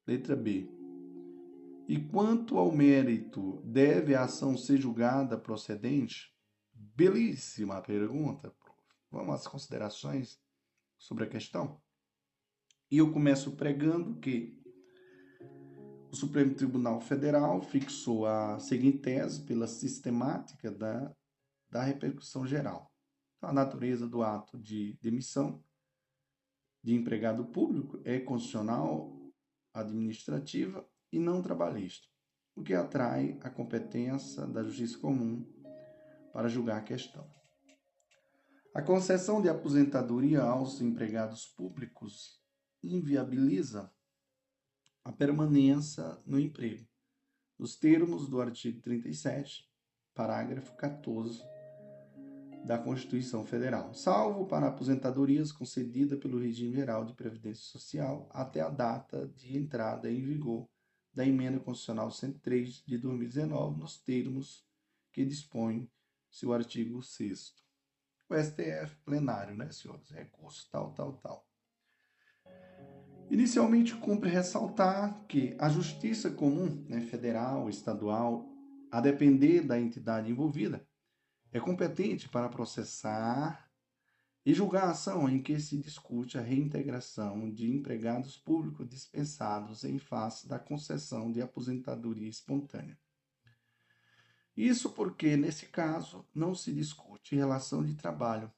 Letra 0.07 0.37
B. 0.37 0.71
E 1.89 1.99
quanto 1.99 2.57
ao 2.59 2.71
mérito, 2.71 3.61
deve 3.65 4.15
a 4.15 4.23
ação 4.23 4.57
ser 4.57 4.77
julgada 4.77 5.37
procedente? 5.37 6.33
Belíssima 6.73 7.83
pergunta. 7.83 8.55
Vamos 9.11 9.35
às 9.35 9.49
considerações 9.49 10.41
sobre 10.97 11.25
a 11.25 11.29
questão? 11.29 11.83
E 12.93 12.99
eu 12.99 13.11
começo 13.11 13.53
pregando 13.53 14.17
que 14.17 14.55
o 16.11 16.15
Supremo 16.15 16.55
Tribunal 16.55 17.01
Federal 17.01 17.63
fixou 17.63 18.27
a 18.27 18.59
seguinte 18.59 18.99
tese 18.99 19.47
pela 19.47 19.67
sistemática 19.67 20.71
da, 20.71 21.11
da 21.71 21.83
repercussão 21.83 22.47
geral. 22.47 22.93
Então, 23.39 23.49
a 23.49 23.53
natureza 23.55 24.07
do 24.07 24.23
ato 24.23 24.59
de 24.59 24.99
demissão 25.01 25.65
de 26.85 26.95
empregado 26.95 27.47
público 27.47 27.99
é 28.05 28.21
constitucional, 28.21 29.19
administrativa 29.73 30.87
e 31.11 31.19
não 31.19 31.41
trabalhista, 31.41 32.07
o 32.55 32.63
que 32.63 32.75
atrai 32.75 33.39
a 33.41 33.49
competência 33.49 34.47
da 34.47 34.63
justiça 34.63 34.99
comum 34.99 35.51
para 36.31 36.47
julgar 36.47 36.77
a 36.77 36.85
questão. 36.85 37.27
A 38.75 38.83
concessão 38.83 39.41
de 39.41 39.49
aposentadoria 39.49 40.43
aos 40.43 40.83
empregados 40.83 41.47
públicos 41.47 42.42
inviabiliza 42.83 43.93
a 45.05 45.13
permanência 45.13 46.19
no 46.27 46.39
emprego, 46.39 46.87
nos 47.59 47.77
termos 47.77 48.29
do 48.29 48.41
artigo 48.41 48.81
37, 48.81 49.69
parágrafo 50.15 50.75
14 50.77 51.43
da 52.65 52.79
Constituição 52.79 53.45
Federal, 53.45 53.93
salvo 53.93 54.47
para 54.47 54.69
aposentadorias 54.69 55.51
concedidas 55.51 56.19
pelo 56.19 56.39
regime 56.39 56.77
geral 56.77 57.05
de 57.05 57.15
previdência 57.15 57.65
social 57.65 58.29
até 58.31 58.61
a 58.61 58.69
data 58.69 59.27
de 59.29 59.57
entrada 59.57 60.11
em 60.11 60.23
vigor 60.23 60.69
da 61.13 61.27
emenda 61.27 61.59
constitucional 61.59 62.11
103 62.11 62.85
de 62.87 62.99
2019, 62.99 63.81
nos 63.81 63.99
termos 64.01 64.65
que 65.13 65.25
dispõe 65.25 65.91
seu 66.31 66.53
artigo 66.53 67.03
6 67.03 67.63
o 68.33 68.43
STF 68.43 68.97
plenário, 69.05 69.55
né, 69.55 69.71
senhores? 69.71 70.09
Recurso 70.11 70.67
tal, 70.71 70.93
tal, 70.95 71.13
tal. 71.19 71.52
Inicialmente, 73.33 73.97
cumpre 73.97 74.29
ressaltar 74.29 75.25
que 75.27 75.57
a 75.59 75.67
justiça 75.71 76.31
comum, 76.31 76.85
né, 76.87 77.01
federal, 77.01 77.71
estadual, 77.71 78.47
a 78.91 79.01
depender 79.01 79.63
da 79.63 79.81
entidade 79.81 80.31
envolvida, 80.31 80.87
é 81.51 81.59
competente 81.59 82.29
para 82.29 82.51
processar 82.51 83.73
e 84.45 84.53
julgar 84.53 84.85
a 84.85 84.91
ação 84.91 85.31
em 85.31 85.43
que 85.43 85.59
se 85.59 85.79
discute 85.79 86.37
a 86.37 86.43
reintegração 86.43 87.51
de 87.51 87.75
empregados 87.75 88.37
públicos 88.37 88.87
dispensados 88.87 89.83
em 89.83 89.99
face 89.99 90.47
da 90.47 90.59
concessão 90.59 91.33
de 91.33 91.41
aposentadoria 91.41 92.29
espontânea. 92.29 92.99
Isso 94.55 94.91
porque, 94.91 95.39
nesse 95.39 95.65
caso, 95.69 96.29
não 96.35 96.55
se 96.55 96.71
discute 96.71 97.35
relação 97.35 97.83
de 97.83 97.95
trabalho, 97.95 98.53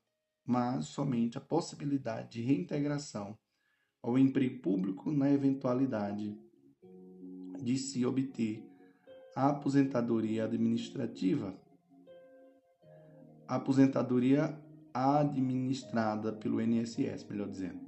mas 0.45 0.87
somente 0.87 1.39
a 1.39 1.41
possibilidade 1.41 2.33
de 2.33 2.43
reintegração 2.43 3.39
ao 4.05 4.19
emprego 4.19 4.59
público 4.59 5.11
na 5.11 5.33
eventualidade 5.33 6.38
de 7.59 7.79
se 7.79 8.05
obter 8.05 8.62
a 9.35 9.49
aposentadoria 9.49 10.45
administrativa, 10.45 11.59
a 13.49 13.57
aposentadoria 13.57 14.61
administrada 14.93 16.35
pelo 16.35 16.61
INSS, 16.61 17.27
melhor 17.31 17.49
dizendo. 17.49 17.81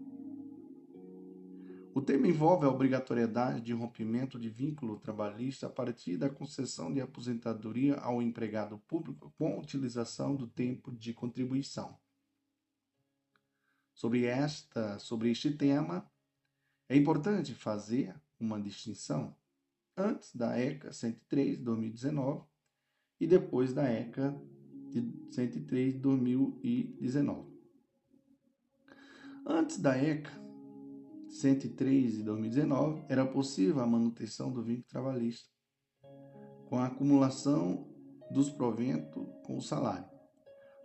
O 1.95 2.01
tema 2.01 2.27
envolve 2.27 2.65
a 2.65 2.71
obrigatoriedade 2.71 3.61
de 3.61 3.75
rompimento 3.75 4.39
de 4.39 4.49
vínculo 4.49 4.99
trabalhista 4.99 5.67
a 5.67 5.71
partir 5.71 6.17
da 6.17 6.31
concessão 6.31 6.91
de 6.91 7.03
aposentadoria 7.03 7.97
ao 7.97 8.23
empregado 8.23 8.79
público 8.89 9.35
com 9.37 9.59
utilização 9.59 10.35
do 10.35 10.47
tempo 10.47 10.91
de 10.91 11.13
contribuição. 11.13 11.95
Sobre 13.97 14.27
esta, 14.27 14.99
sobre 14.99 15.31
este 15.31 15.51
tema, 15.51 16.07
é 16.87 16.95
importante 16.95 17.55
fazer 17.55 18.15
uma 18.39 18.61
distinção 18.61 19.35
antes 19.97 20.37
da 20.37 20.61
ECA 20.61 20.93
103 20.93 21.57
de 21.57 21.65
2019 21.65 22.45
e 23.19 23.27
depois 23.27 23.73
da 23.73 23.91
ECA 23.91 24.39
de 24.91 25.33
103 25.33 25.95
de 25.95 25.99
2019. 25.99 27.51
Antes 29.47 29.79
da 29.79 29.97
ECA 29.97 30.31
103 31.31 32.19
de 32.19 32.23
2019, 32.23 33.03
era 33.09 33.25
possível 33.25 33.81
a 33.81 33.87
manutenção 33.87 34.53
do 34.53 34.63
vínculo 34.63 34.89
trabalhista, 34.91 35.49
com 36.67 36.79
a 36.79 36.89
acumulação 36.89 37.89
dos 38.31 38.51
proventos 38.51 39.27
com 39.43 39.57
o 39.57 39.63
salário. 39.63 40.16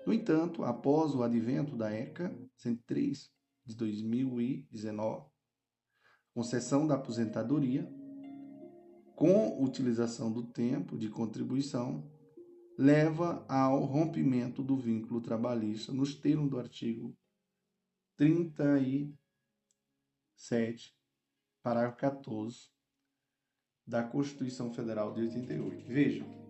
No 0.06 0.14
entanto, 0.14 0.64
após 0.64 1.14
o 1.14 1.24
advento 1.24 1.76
da 1.76 1.92
ECA 1.92 2.36
103 2.56 3.30
de 3.66 3.76
2019, 3.76 5.30
concessão 6.34 6.88
da 6.88 6.96
aposentadoria, 6.96 7.88
com 9.16 9.64
utilização 9.64 10.32
do 10.32 10.44
tempo 10.44 10.98
de 10.98 11.10
contribuição, 11.10 12.10
leva 12.78 13.46
ao 13.48 13.86
rompimento 13.86 14.64
do 14.64 14.76
vínculo 14.76 15.22
trabalhista 15.22 15.92
nos 15.92 16.16
termos 16.16 16.50
do 16.50 16.58
artigo 16.58 17.16
30 18.18 18.80
e 18.80 19.14
7, 20.36 20.96
parágrafo 21.62 21.98
14 21.98 22.70
da 23.86 24.04
Constituição 24.04 24.74
Federal 24.74 25.14
de 25.14 25.22
88. 25.22 25.86
Vejam, 25.86 26.40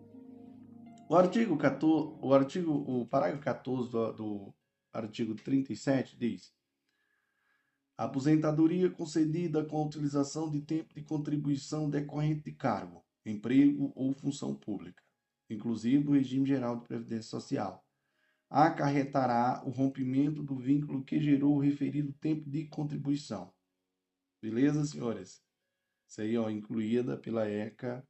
o 1.11 1.15
artigo 1.17 1.57
14, 1.57 2.19
o 2.21 2.33
artigo, 2.33 2.71
o 2.71 3.05
parágrafo 3.05 3.43
14 3.43 3.91
do, 3.91 4.11
do 4.13 4.55
artigo 4.93 5.35
37 5.35 6.17
diz: 6.17 6.53
a 7.97 8.05
aposentadoria 8.05 8.89
concedida 8.89 9.65
com 9.65 9.75
a 9.77 9.85
utilização 9.85 10.49
de 10.49 10.61
tempo 10.61 10.93
de 10.93 11.03
contribuição 11.03 11.89
decorrente 11.89 12.43
de 12.43 12.53
cargo, 12.53 13.03
emprego 13.25 13.91
ou 13.93 14.13
função 14.13 14.55
pública, 14.55 15.03
inclusive 15.49 16.07
o 16.07 16.13
regime 16.13 16.45
geral 16.45 16.79
de 16.79 16.87
previdência 16.87 17.29
social, 17.29 17.85
acarretará 18.49 19.61
o 19.65 19.69
rompimento 19.69 20.41
do 20.41 20.55
vínculo 20.55 21.03
que 21.03 21.19
gerou 21.19 21.57
o 21.57 21.59
referido 21.59 22.13
tempo 22.13 22.49
de 22.49 22.67
contribuição 22.67 23.53
Beleza, 24.41 24.85
senhores? 24.85 25.43
Isso 26.07 26.21
aí, 26.21 26.37
ó, 26.37 26.49
incluída 26.49 27.17
pela 27.17 27.49
ECA 27.49 28.01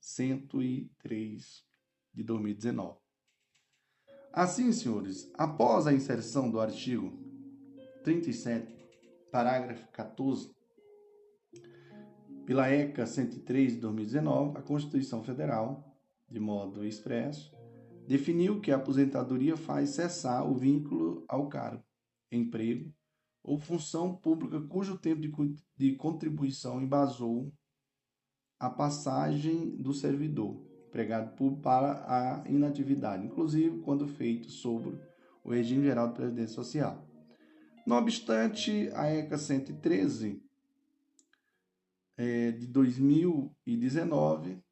103 0.00 1.71
de 2.12 2.22
2019. 2.22 2.98
Assim, 4.32 4.72
senhores, 4.72 5.30
após 5.34 5.86
a 5.86 5.92
inserção 5.92 6.50
do 6.50 6.58
artigo 6.58 7.12
37, 8.02 8.74
parágrafo 9.30 9.86
14, 9.92 10.50
pela 12.46 12.68
ECA 12.68 13.06
103 13.06 13.74
de 13.74 13.80
2019, 13.80 14.58
a 14.58 14.62
Constituição 14.62 15.22
Federal, 15.22 15.96
de 16.28 16.40
modo 16.40 16.84
expresso, 16.84 17.52
definiu 18.06 18.60
que 18.60 18.72
a 18.72 18.76
aposentadoria 18.76 19.56
faz 19.56 19.90
cessar 19.90 20.50
o 20.50 20.54
vínculo 20.54 21.24
ao 21.28 21.48
cargo, 21.48 21.84
emprego 22.30 22.92
ou 23.42 23.58
função 23.58 24.16
pública 24.16 24.60
cujo 24.60 24.98
tempo 24.98 25.20
de, 25.76 25.96
contribuição 25.96 26.80
embasou 26.80 27.52
a 28.58 28.70
passagem 28.70 29.76
do 29.76 29.92
servidor 29.92 30.71
empregado 30.92 31.34
público 31.34 31.62
para 31.62 32.04
a 32.06 32.44
inatividade, 32.46 33.24
inclusive 33.24 33.80
quando 33.80 34.06
feito 34.06 34.50
sobre 34.50 35.00
o 35.42 35.50
regime 35.50 35.86
geral 35.86 36.08
de 36.08 36.14
previdência 36.14 36.54
social. 36.54 37.02
Não 37.86 37.96
obstante, 37.96 38.90
a 38.94 39.06
ECA 39.06 39.38
113 39.38 40.40
é, 42.18 42.52
de 42.52 42.66
2019 42.66 44.62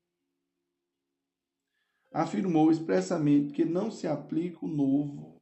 afirmou 2.13 2.71
expressamente 2.71 3.55
que 3.55 3.65
não 3.65 3.91
se 3.91 4.07
aplica 4.07 4.67
o 4.67 4.69
novo 4.69 5.41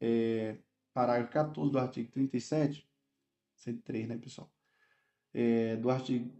é, 0.00 0.56
parágrafo 0.94 1.32
14 1.32 1.70
do 1.70 1.78
artigo 1.78 2.10
37, 2.12 2.88
103, 3.56 4.08
né, 4.08 4.16
pessoal? 4.16 4.50
É, 5.34 5.76
do 5.76 5.90
artigo 5.90 6.32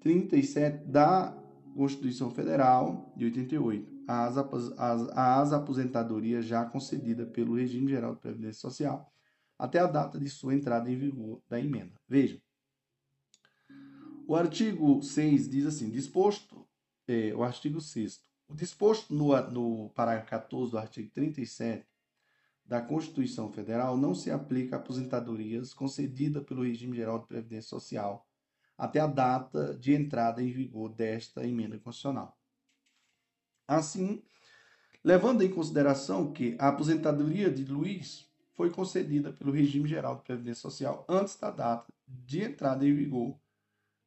37 0.00 0.84
da 0.84 1.47
Constituição 1.74 2.30
Federal 2.30 3.12
de 3.16 3.26
88, 3.26 4.04
as, 4.06 4.36
as, 4.36 5.08
as 5.10 5.52
aposentadorias 5.52 6.44
já 6.44 6.64
concedidas 6.64 7.28
pelo 7.30 7.54
Regime 7.54 7.90
Geral 7.90 8.14
de 8.14 8.20
Previdência 8.20 8.60
Social 8.60 9.12
até 9.58 9.80
a 9.80 9.86
data 9.86 10.18
de 10.18 10.28
sua 10.30 10.54
entrada 10.54 10.90
em 10.90 10.96
vigor 10.96 11.42
da 11.48 11.58
emenda. 11.58 12.00
Vejam, 12.08 12.40
o 14.26 14.36
artigo 14.36 15.02
6 15.02 15.48
diz 15.48 15.66
assim: 15.66 15.90
disposto, 15.90 16.66
é, 17.06 17.34
o 17.34 17.42
artigo 17.42 17.80
6, 17.80 18.20
o 18.48 18.54
disposto 18.54 19.14
no, 19.14 19.34
no 19.50 19.90
parágrafo 19.90 20.30
14 20.30 20.70
do 20.70 20.78
artigo 20.78 21.10
37 21.10 21.86
da 22.64 22.82
Constituição 22.82 23.50
Federal 23.50 23.96
não 23.96 24.14
se 24.14 24.30
aplica 24.30 24.76
a 24.76 24.78
aposentadorias 24.78 25.72
concedidas 25.72 26.44
pelo 26.44 26.62
regime 26.62 26.94
geral 26.94 27.18
de 27.18 27.26
previdência 27.26 27.70
social 27.70 28.27
até 28.78 29.00
a 29.00 29.08
data 29.08 29.76
de 29.76 29.92
entrada 29.92 30.40
em 30.40 30.52
vigor 30.52 30.90
desta 30.90 31.44
emenda 31.44 31.76
constitucional. 31.78 32.38
Assim, 33.66 34.22
levando 35.04 35.42
em 35.42 35.50
consideração 35.50 36.32
que 36.32 36.56
a 36.60 36.68
aposentadoria 36.68 37.50
de 37.50 37.64
Luiz 37.64 38.30
foi 38.54 38.70
concedida 38.70 39.32
pelo 39.32 39.50
regime 39.50 39.88
geral 39.88 40.14
de 40.16 40.22
previdência 40.22 40.62
social 40.62 41.04
antes 41.08 41.36
da 41.36 41.50
data 41.50 41.92
de 42.06 42.42
entrada 42.42 42.86
em 42.86 42.94
vigor 42.94 43.36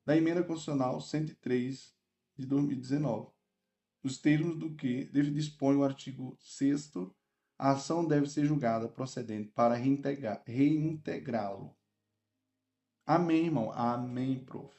da 0.05 0.15
emenda 0.15 0.41
constitucional 0.41 1.01
103 1.01 1.93
de 2.37 2.45
2019, 2.45 3.29
nos 4.03 4.17
termos 4.17 4.57
do 4.57 4.73
que 4.73 5.05
dispõe 5.05 5.75
o 5.75 5.83
artigo 5.83 6.35
6 6.39 6.93
a 7.57 7.73
ação 7.73 8.07
deve 8.07 8.27
ser 8.27 8.45
julgada 8.45 8.87
procedente 8.87 9.49
para 9.49 9.75
reintegrá-lo. 9.75 11.75
Amém, 13.13 13.47
irmão? 13.47 13.73
Amém, 13.73 14.39
prof. 14.39 14.73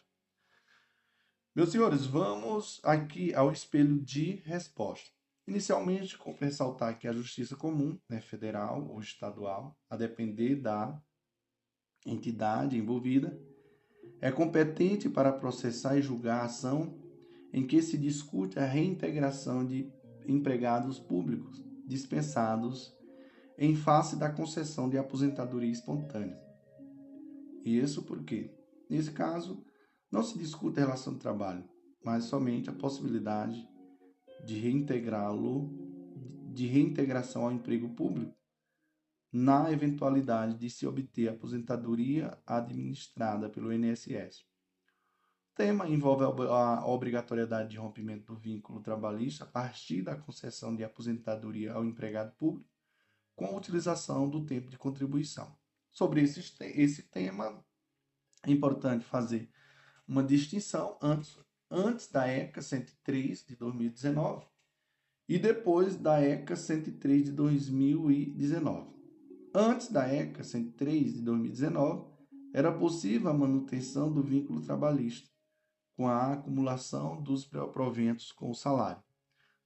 Meus 1.54 1.70
senhores, 1.70 2.06
vamos 2.06 2.80
aqui 2.82 3.34
ao 3.34 3.52
espelho 3.52 4.00
de 4.00 4.36
resposta. 4.36 5.10
Inicialmente, 5.46 6.18
ressaltar 6.40 6.98
que 6.98 7.06
a 7.06 7.12
justiça 7.12 7.54
comum, 7.54 8.00
né, 8.08 8.22
federal 8.22 8.88
ou 8.88 9.00
estadual, 9.00 9.78
a 9.90 9.98
depender 9.98 10.56
da 10.56 10.98
entidade 12.06 12.78
envolvida, 12.78 13.38
é 14.18 14.32
competente 14.32 15.10
para 15.10 15.30
processar 15.30 15.98
e 15.98 16.02
julgar 16.02 16.40
a 16.40 16.44
ação 16.46 16.98
em 17.52 17.66
que 17.66 17.82
se 17.82 17.98
discute 17.98 18.58
a 18.58 18.64
reintegração 18.64 19.62
de 19.62 19.92
empregados 20.26 20.98
públicos 20.98 21.62
dispensados 21.86 22.96
em 23.58 23.76
face 23.76 24.16
da 24.16 24.30
concessão 24.30 24.88
de 24.88 24.96
aposentadoria 24.96 25.70
espontânea. 25.70 26.51
Isso 27.64 28.02
porque, 28.02 28.52
nesse 28.88 29.12
caso, 29.12 29.64
não 30.10 30.22
se 30.22 30.38
discute 30.38 30.80
a 30.80 30.84
relação 30.84 31.14
de 31.14 31.20
trabalho, 31.20 31.68
mas 32.04 32.24
somente 32.24 32.68
a 32.68 32.74
possibilidade 32.74 33.66
de 34.44 34.58
reintegrá-lo, 34.58 35.70
de 36.52 36.66
reintegração 36.66 37.44
ao 37.44 37.52
emprego 37.52 37.88
público, 37.94 38.36
na 39.32 39.72
eventualidade 39.72 40.58
de 40.58 40.68
se 40.68 40.86
obter 40.86 41.28
aposentadoria 41.28 42.36
administrada 42.46 43.48
pelo 43.48 43.72
INSS. 43.72 44.44
O 45.52 45.54
tema 45.54 45.88
envolve 45.88 46.24
a 46.24 46.86
obrigatoriedade 46.86 47.70
de 47.70 47.78
rompimento 47.78 48.32
do 48.32 48.38
vínculo 48.38 48.82
trabalhista 48.82 49.44
a 49.44 49.46
partir 49.46 50.02
da 50.02 50.16
concessão 50.16 50.74
de 50.74 50.82
aposentadoria 50.82 51.72
ao 51.72 51.84
empregado 51.84 52.34
público 52.36 52.68
com 53.34 53.46
a 53.46 53.56
utilização 53.56 54.28
do 54.28 54.44
tempo 54.44 54.68
de 54.68 54.76
contribuição. 54.76 55.56
Sobre 55.92 56.22
esse, 56.22 56.40
esse 56.60 57.02
tema, 57.02 57.64
é 58.44 58.50
importante 58.50 59.04
fazer 59.04 59.48
uma 60.08 60.24
distinção 60.24 60.98
antes 61.00 61.38
antes 61.72 62.06
da 62.08 62.28
ECA 62.28 62.60
103 62.60 63.46
de 63.46 63.56
2019 63.56 64.44
e 65.26 65.38
depois 65.38 65.96
da 65.96 66.20
ECA 66.20 66.54
103 66.54 67.24
de 67.24 67.32
2019. 67.32 68.92
Antes 69.54 69.90
da 69.90 70.06
ECA 70.06 70.44
103 70.44 71.14
de 71.14 71.22
2019, 71.22 72.12
era 72.52 72.70
possível 72.70 73.30
a 73.30 73.34
manutenção 73.34 74.12
do 74.12 74.22
vínculo 74.22 74.60
trabalhista, 74.60 75.30
com 75.96 76.06
a 76.06 76.34
acumulação 76.34 77.22
dos 77.22 77.46
proventos 77.46 78.30
com 78.32 78.50
o 78.50 78.54
salário. 78.54 79.02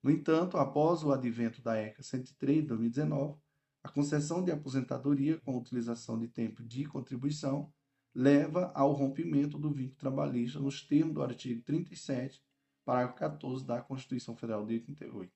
No 0.01 0.11
entanto, 0.11 0.57
após 0.57 1.03
o 1.03 1.13
advento 1.13 1.61
da 1.61 1.77
ECA 1.77 2.03
103 2.03 2.63
de 2.63 2.69
2019, 2.69 3.41
a 3.87 3.89
concessão 3.89 4.43
de 4.43 4.51
aposentadoria 4.51 5.39
com 5.45 5.57
utilização 5.57 6.19
de 6.19 6.27
tempo 6.27 6.61
de 6.61 6.87
contribuição 6.87 7.73
leva 8.13 8.73
ao 8.75 8.91
rompimento 8.91 9.57
do 9.57 9.71
vínculo 9.71 9.97
trabalhista 9.97 10.59
nos 10.59 10.83
termos 10.83 11.15
do 11.15 11.23
artigo 11.23 11.63
37, 11.63 12.43
parágrafo 12.85 13.17
14 13.17 13.65
da 13.65 13.81
Constituição 13.81 14.35
Federal 14.35 14.67
de 14.67 14.75
88. 14.75 15.33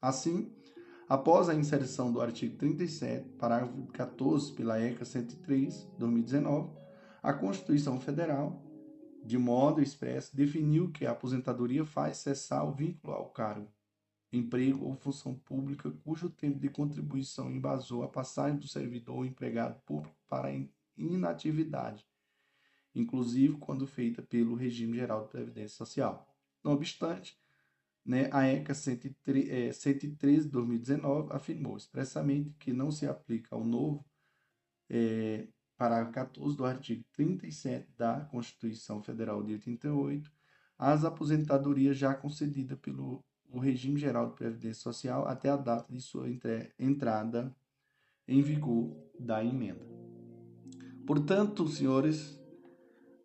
Assim, 0.00 0.54
após 1.08 1.48
a 1.48 1.56
inserção 1.56 2.12
do 2.12 2.20
artigo 2.20 2.56
37, 2.56 3.30
parágrafo 3.30 3.88
14 3.88 4.52
pela 4.52 4.80
ECA 4.80 5.04
103, 5.04 5.90
2019, 5.98 6.70
a 7.20 7.32
Constituição 7.32 7.98
Federal, 7.98 8.62
de 9.24 9.36
modo 9.36 9.82
expresso, 9.82 10.36
definiu 10.36 10.92
que 10.92 11.04
a 11.04 11.10
aposentadoria 11.10 11.84
faz 11.84 12.18
cessar 12.18 12.64
o 12.64 12.72
vínculo 12.72 13.12
ao 13.12 13.28
cargo, 13.30 13.68
emprego 14.32 14.84
ou 14.84 14.94
função 14.94 15.34
pública 15.34 15.90
cujo 16.04 16.28
tempo 16.28 16.58
de 16.58 16.68
contribuição 16.68 17.50
embasou 17.50 18.02
a 18.02 18.08
passagem 18.08 18.58
do 18.58 18.68
servidor 18.68 19.16
ou 19.16 19.24
empregado 19.24 19.80
público 19.86 20.16
para 20.28 20.50
inatividade 20.96 22.06
inclusive 22.94 23.56
quando 23.58 23.86
feita 23.86 24.22
pelo 24.22 24.54
Regime 24.54 24.96
Geral 24.96 25.24
de 25.24 25.30
Previdência 25.30 25.76
Social. 25.76 26.26
Não 26.62 26.72
obstante, 26.72 27.38
né, 28.04 28.28
a 28.32 28.46
ECA 28.46 28.74
113 28.74 30.46
de 30.46 30.48
2019 30.48 31.32
afirmou 31.32 31.76
expressamente 31.76 32.50
que 32.58 32.72
não 32.72 32.90
se 32.90 33.06
aplica 33.06 33.54
ao 33.54 33.64
novo 33.64 34.04
é, 34.88 35.46
parágrafo 35.76 36.12
14 36.12 36.56
do 36.56 36.64
artigo 36.64 37.04
37 37.12 37.92
da 37.96 38.24
Constituição 38.24 39.02
Federal 39.02 39.42
de 39.42 39.52
88 39.52 40.32
as 40.78 41.04
aposentadorias 41.04 41.98
já 41.98 42.14
concedidas 42.14 42.78
pelo 42.78 43.24
o 43.50 43.58
Regime 43.58 43.98
Geral 43.98 44.28
de 44.28 44.36
Previdência 44.36 44.82
Social 44.82 45.26
até 45.26 45.48
a 45.48 45.56
data 45.56 45.92
de 45.92 46.00
sua 46.00 46.26
entrada 46.78 47.54
em 48.26 48.42
vigor 48.42 48.94
da 49.18 49.44
emenda. 49.44 49.86
Portanto, 51.06 51.66
senhores, 51.66 52.38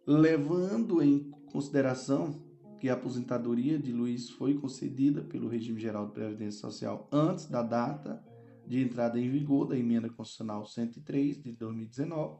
levando 0.07 1.01
em 1.01 1.29
consideração 1.51 2.41
que 2.79 2.89
a 2.89 2.93
aposentadoria 2.93 3.77
de 3.77 3.91
Luiz 3.91 4.29
foi 4.29 4.55
concedida 4.55 5.21
pelo 5.21 5.47
Regime 5.47 5.79
Geral 5.79 6.07
de 6.07 6.13
Previdência 6.13 6.61
Social 6.61 7.07
antes 7.11 7.45
da 7.45 7.61
data 7.61 8.23
de 8.65 8.81
entrada 8.81 9.19
em 9.19 9.29
vigor 9.29 9.67
da 9.67 9.77
Emenda 9.77 10.09
Constitucional 10.09 10.65
103 10.65 11.41
de 11.41 11.51
2019, 11.53 12.39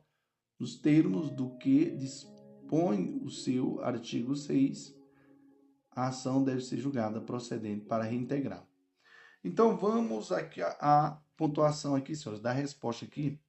nos 0.60 0.78
termos 0.78 1.30
do 1.30 1.50
que 1.58 1.92
dispõe 1.92 3.22
o 3.24 3.30
seu 3.30 3.82
artigo 3.84 4.36
6, 4.36 4.96
a 5.96 6.08
ação 6.08 6.44
deve 6.44 6.62
ser 6.62 6.78
julgada 6.78 7.22
procedente 7.22 7.86
para 7.86 8.04
reintegrar. 8.04 8.66
Então 9.44 9.78
vamos 9.78 10.32
aqui 10.32 10.62
à 10.62 11.22
pontuação 11.36 11.96
aqui, 11.96 12.16
senhores, 12.16 12.42
da 12.42 12.52
resposta 12.52 13.06
aqui. 13.06 13.40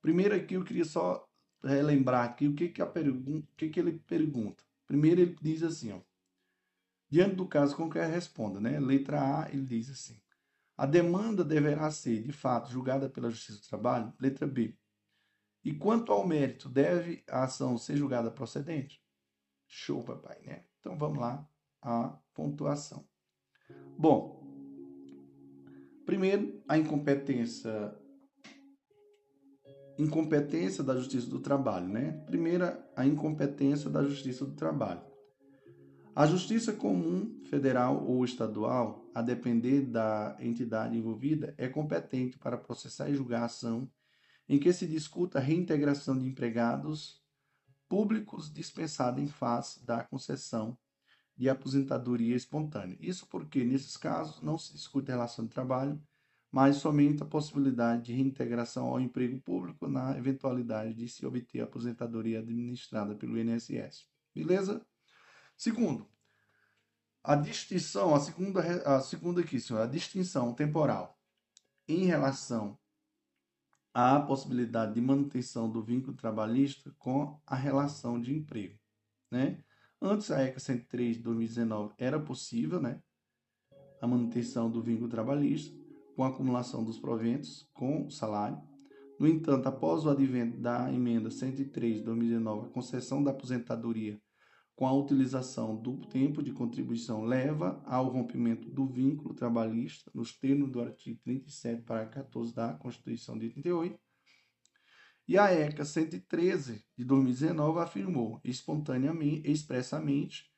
Primeiro 0.00 0.34
aqui 0.34 0.54
eu 0.54 0.64
queria 0.64 0.84
só 0.84 1.28
relembrar 1.62 2.24
aqui 2.24 2.48
o 2.48 2.54
que, 2.54 2.68
que, 2.68 2.82
a 2.82 2.92
que, 3.56 3.68
que 3.70 3.80
ele 3.80 3.98
pergunta. 4.00 4.64
Primeiro 4.86 5.20
ele 5.20 5.36
diz 5.40 5.62
assim, 5.62 5.92
ó, 5.92 6.00
diante 7.08 7.36
do 7.36 7.46
caso 7.46 7.76
com 7.76 7.88
que 7.88 8.00
responda, 8.00 8.60
né? 8.60 8.80
Letra 8.80 9.42
A, 9.42 9.48
ele 9.50 9.64
diz 9.64 9.90
assim: 9.90 10.20
a 10.76 10.86
demanda 10.86 11.44
deverá 11.44 11.90
ser, 11.90 12.22
de 12.22 12.32
fato, 12.32 12.70
julgada 12.70 13.08
pela 13.08 13.30
Justiça 13.30 13.60
do 13.60 13.68
Trabalho. 13.68 14.12
Letra 14.18 14.46
B. 14.46 14.76
E 15.64 15.72
quanto 15.72 16.10
ao 16.10 16.26
mérito, 16.26 16.68
deve 16.68 17.22
a 17.28 17.44
ação 17.44 17.78
ser 17.78 17.96
julgada 17.96 18.30
procedente? 18.30 19.00
Show, 19.68 20.02
papai, 20.02 20.40
né? 20.42 20.64
Então 20.80 20.98
vamos 20.98 21.18
lá 21.18 21.48
a 21.82 22.16
pontuação. 22.32 23.04
Bom, 23.98 24.42
primeiro, 26.06 26.62
a 26.68 26.78
incompetência 26.78 27.94
incompetência 29.98 30.82
da 30.82 30.96
Justiça 30.96 31.28
do 31.28 31.38
Trabalho, 31.38 31.86
né? 31.86 32.12
Primeira, 32.26 32.82
a 32.96 33.06
incompetência 33.06 33.90
da 33.90 34.02
Justiça 34.02 34.44
do 34.46 34.54
Trabalho. 34.54 35.02
A 36.14 36.26
Justiça 36.26 36.72
Comum 36.72 37.40
Federal 37.44 38.04
ou 38.06 38.24
Estadual, 38.24 39.10
a 39.14 39.22
depender 39.22 39.82
da 39.82 40.36
entidade 40.40 40.96
envolvida, 40.96 41.54
é 41.56 41.68
competente 41.68 42.38
para 42.38 42.58
processar 42.58 43.08
e 43.08 43.14
julgar 43.14 43.42
a 43.42 43.46
ação 43.46 43.90
em 44.48 44.58
que 44.58 44.72
se 44.72 44.86
discuta 44.86 45.38
a 45.38 45.42
reintegração 45.42 46.18
de 46.18 46.26
empregados 46.26 47.22
públicos 47.88 48.52
dispensada 48.52 49.20
em 49.20 49.26
face 49.26 49.84
da 49.86 50.04
concessão 50.04 50.76
de 51.36 51.48
aposentadoria 51.48 52.36
espontânea. 52.36 52.96
Isso 53.00 53.26
porque, 53.26 53.64
nesses 53.64 53.96
casos, 53.96 54.40
não 54.42 54.58
se 54.58 54.72
discute 54.72 55.10
a 55.10 55.14
relação 55.14 55.44
de 55.44 55.50
trabalho, 55.50 56.00
mas 56.50 56.76
somente 56.76 57.22
a 57.22 57.26
possibilidade 57.26 58.04
de 58.04 58.12
reintegração 58.12 58.86
ao 58.88 59.00
emprego 59.00 59.40
público 59.40 59.88
na 59.88 60.16
eventualidade 60.18 60.92
de 60.94 61.08
se 61.08 61.24
obter 61.24 61.62
aposentadoria 61.62 62.40
administrada 62.40 63.14
pelo 63.14 63.38
INSS. 63.38 64.06
Beleza? 64.34 64.84
Segundo, 65.56 66.06
a 67.24 67.36
distinção, 67.36 68.14
a 68.14 68.20
segunda, 68.20 68.60
a 68.84 69.00
segunda 69.00 69.40
aqui, 69.40 69.60
senhor, 69.60 69.80
a 69.80 69.86
distinção 69.86 70.52
temporal 70.52 71.18
em 71.88 72.04
relação 72.04 72.78
à 73.94 74.20
possibilidade 74.20 74.94
de 74.94 75.00
manutenção 75.00 75.70
do 75.70 75.82
vínculo 75.82 76.16
trabalhista 76.16 76.94
com 76.98 77.40
a 77.46 77.54
relação 77.54 78.20
de 78.20 78.34
emprego, 78.34 78.78
né? 79.30 79.62
Antes 80.04 80.32
a 80.32 80.42
ECA 80.42 80.58
103 80.58 81.18
de 81.18 81.22
2019 81.22 81.94
era 81.96 82.18
possível, 82.18 82.80
né? 82.80 83.00
A 84.00 84.06
manutenção 84.08 84.68
do 84.68 84.82
vínculo 84.82 85.08
trabalhista, 85.08 85.72
com 86.16 86.24
a 86.24 86.28
acumulação 86.28 86.82
dos 86.82 86.98
proventos 86.98 87.70
com 87.72 88.10
salário. 88.10 88.60
No 89.16 89.28
entanto, 89.28 89.68
após 89.68 90.04
o 90.04 90.10
advento 90.10 90.58
da 90.58 90.92
emenda 90.92 91.30
103 91.30 91.98
de 91.98 92.02
2019, 92.02 92.66
a 92.66 92.70
concessão 92.70 93.22
da 93.22 93.30
aposentadoria 93.30 94.20
com 94.74 94.88
a 94.88 94.92
utilização 94.92 95.76
do 95.76 95.98
tempo 96.08 96.42
de 96.42 96.50
contribuição 96.50 97.22
leva 97.24 97.80
ao 97.86 98.08
rompimento 98.08 98.68
do 98.68 98.84
vínculo 98.84 99.32
trabalhista 99.32 100.10
nos 100.12 100.36
termos 100.36 100.68
do 100.68 100.80
artigo 100.80 101.20
37, 101.22 101.82
parágrafo 101.82 102.24
14 102.24 102.52
da 102.52 102.72
Constituição 102.72 103.38
de 103.38 103.46
88. 103.46 103.96
E 105.26 105.38
a 105.38 105.52
ECA 105.52 105.84
113 105.84 106.84
de 106.96 107.04
2019 107.04 107.78
afirmou 107.80 108.40
espontaneamente, 108.44 109.50
expressamente, 109.50 110.50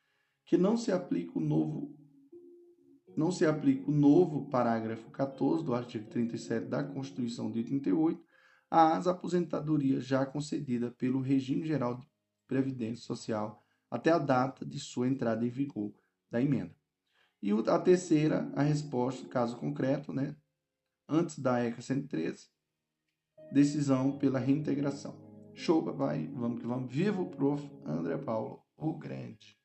que 0.45 0.57
não 0.57 0.77
se 0.77 0.91
aplica 0.91 1.39
o 1.39 1.41
novo 1.41 1.95
não 3.17 3.31
se 3.31 3.47
aplica 3.47 3.89
o 3.89 3.95
novo 3.95 4.51
parágrafo 4.51 5.09
14 5.11 5.65
do 5.65 5.73
artigo 5.73 6.11
37 6.11 6.67
da 6.67 6.83
Constituição 6.83 7.49
de 7.49 7.61
88 7.61 8.21
às 8.69 9.07
aposentadorias 9.07 10.05
já 10.05 10.27
concedidas 10.27 10.93
pelo 10.95 11.21
regime 11.21 11.65
geral 11.65 11.97
de 11.97 12.09
previdência 12.49 13.05
social 13.05 13.65
até 13.89 14.11
a 14.11 14.19
data 14.19 14.67
de 14.67 14.81
sua 14.81 15.07
entrada 15.07 15.47
em 15.47 15.49
vigor 15.49 15.95
da 16.29 16.43
emenda. 16.43 16.75
E 17.41 17.53
a 17.53 17.79
terceira, 17.79 18.51
a 18.57 18.63
resposta, 18.63 19.29
caso 19.29 19.57
concreto, 19.59 20.13
né, 20.13 20.35
antes 21.09 21.39
da 21.39 21.63
ECA 21.63 21.81
113, 21.81 22.49
decisão 23.53 24.19
pela 24.19 24.39
reintegração. 24.39 25.15
Show, 25.55 25.85
papai, 25.85 26.29
vamos 26.35 26.61
que 26.61 26.67
vamos. 26.67 26.93
Viva 26.93 27.23
o 27.23 27.31
prof. 27.31 27.65
André 27.85 28.19
Paulo, 28.19 28.61
o 28.77 28.93
grande. 28.99 29.57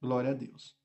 Glória 0.00 0.30
a 0.30 0.34
Deus. 0.34 0.77